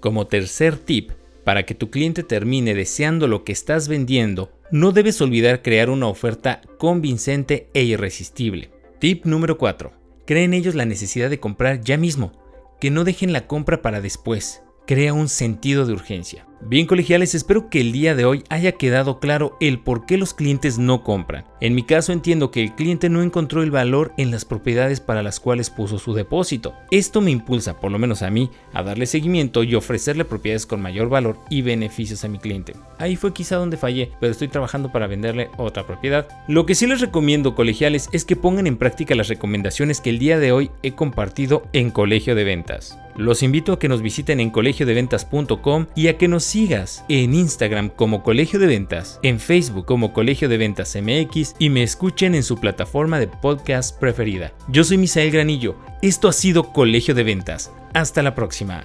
Como 0.00 0.26
tercer 0.26 0.76
tip, 0.76 1.10
para 1.44 1.64
que 1.64 1.74
tu 1.74 1.90
cliente 1.90 2.22
termine 2.22 2.74
deseando 2.74 3.28
lo 3.28 3.44
que 3.44 3.52
estás 3.52 3.88
vendiendo, 3.88 4.50
no 4.70 4.92
debes 4.92 5.20
olvidar 5.20 5.62
crear 5.62 5.90
una 5.90 6.08
oferta 6.08 6.60
convincente 6.78 7.68
e 7.72 7.84
irresistible. 7.84 8.70
Tip 8.98 9.24
número 9.24 9.58
4. 9.58 9.92
Crea 10.26 10.42
en 10.42 10.54
ellos 10.54 10.74
la 10.74 10.86
necesidad 10.86 11.30
de 11.30 11.38
comprar 11.38 11.80
ya 11.82 11.96
mismo, 11.96 12.32
que 12.80 12.90
no 12.90 13.04
dejen 13.04 13.32
la 13.32 13.46
compra 13.46 13.80
para 13.80 14.00
después 14.00 14.62
crea 14.86 15.12
un 15.12 15.28
sentido 15.28 15.84
de 15.84 15.92
urgencia. 15.92 16.46
Bien 16.62 16.86
colegiales, 16.86 17.34
espero 17.34 17.68
que 17.68 17.80
el 17.80 17.92
día 17.92 18.14
de 18.14 18.24
hoy 18.24 18.42
haya 18.48 18.72
quedado 18.72 19.20
claro 19.20 19.56
el 19.60 19.78
por 19.78 20.06
qué 20.06 20.16
los 20.16 20.32
clientes 20.32 20.78
no 20.78 21.04
compran. 21.04 21.44
En 21.60 21.74
mi 21.74 21.82
caso 21.82 22.12
entiendo 22.12 22.50
que 22.50 22.62
el 22.62 22.74
cliente 22.74 23.10
no 23.10 23.22
encontró 23.22 23.62
el 23.62 23.70
valor 23.70 24.12
en 24.16 24.30
las 24.30 24.46
propiedades 24.46 25.00
para 25.00 25.22
las 25.22 25.38
cuales 25.38 25.68
puso 25.68 25.98
su 25.98 26.14
depósito. 26.14 26.74
Esto 26.90 27.20
me 27.20 27.30
impulsa, 27.30 27.78
por 27.78 27.92
lo 27.92 27.98
menos 27.98 28.22
a 28.22 28.30
mí, 28.30 28.50
a 28.72 28.82
darle 28.82 29.06
seguimiento 29.06 29.62
y 29.62 29.74
ofrecerle 29.74 30.24
propiedades 30.24 30.64
con 30.64 30.80
mayor 30.80 31.10
valor 31.10 31.38
y 31.50 31.60
beneficios 31.60 32.24
a 32.24 32.28
mi 32.28 32.38
cliente. 32.38 32.72
Ahí 32.98 33.16
fue 33.16 33.34
quizá 33.34 33.56
donde 33.56 33.76
fallé, 33.76 34.12
pero 34.18 34.32
estoy 34.32 34.48
trabajando 34.48 34.90
para 34.90 35.06
venderle 35.06 35.50
otra 35.58 35.86
propiedad. 35.86 36.26
Lo 36.48 36.64
que 36.64 36.74
sí 36.74 36.86
les 36.86 37.02
recomiendo 37.02 37.54
colegiales 37.54 38.08
es 38.12 38.24
que 38.24 38.34
pongan 38.34 38.66
en 38.66 38.78
práctica 38.78 39.14
las 39.14 39.28
recomendaciones 39.28 40.00
que 40.00 40.10
el 40.10 40.18
día 40.18 40.38
de 40.38 40.52
hoy 40.52 40.70
he 40.82 40.92
compartido 40.92 41.64
en 41.74 41.90
Colegio 41.90 42.34
de 42.34 42.44
Ventas. 42.44 42.98
Los 43.16 43.42
invito 43.42 43.72
a 43.72 43.78
que 43.78 43.88
nos 43.88 44.02
visiten 44.02 44.40
en 44.40 44.50
colegiodeventas.com 44.50 45.86
y 45.94 46.08
a 46.08 46.18
que 46.18 46.28
nos 46.28 46.44
sigas 46.46 47.04
en 47.08 47.34
Instagram 47.34 47.88
como 47.88 48.22
Colegio 48.22 48.58
de 48.58 48.66
Ventas, 48.66 49.18
en 49.22 49.40
Facebook 49.40 49.86
como 49.86 50.12
Colegio 50.12 50.48
de 50.48 50.58
Ventas 50.58 50.96
MX 50.96 51.56
y 51.58 51.70
me 51.70 51.82
escuchen 51.82 52.34
en 52.34 52.42
su 52.42 52.56
plataforma 52.58 53.18
de 53.18 53.28
podcast 53.28 53.98
preferida. 53.98 54.52
Yo 54.68 54.84
soy 54.84 54.98
Misael 54.98 55.30
Granillo, 55.30 55.76
esto 56.02 56.28
ha 56.28 56.32
sido 56.32 56.72
Colegio 56.72 57.14
de 57.14 57.24
Ventas. 57.24 57.72
Hasta 57.94 58.22
la 58.22 58.34
próxima. 58.34 58.84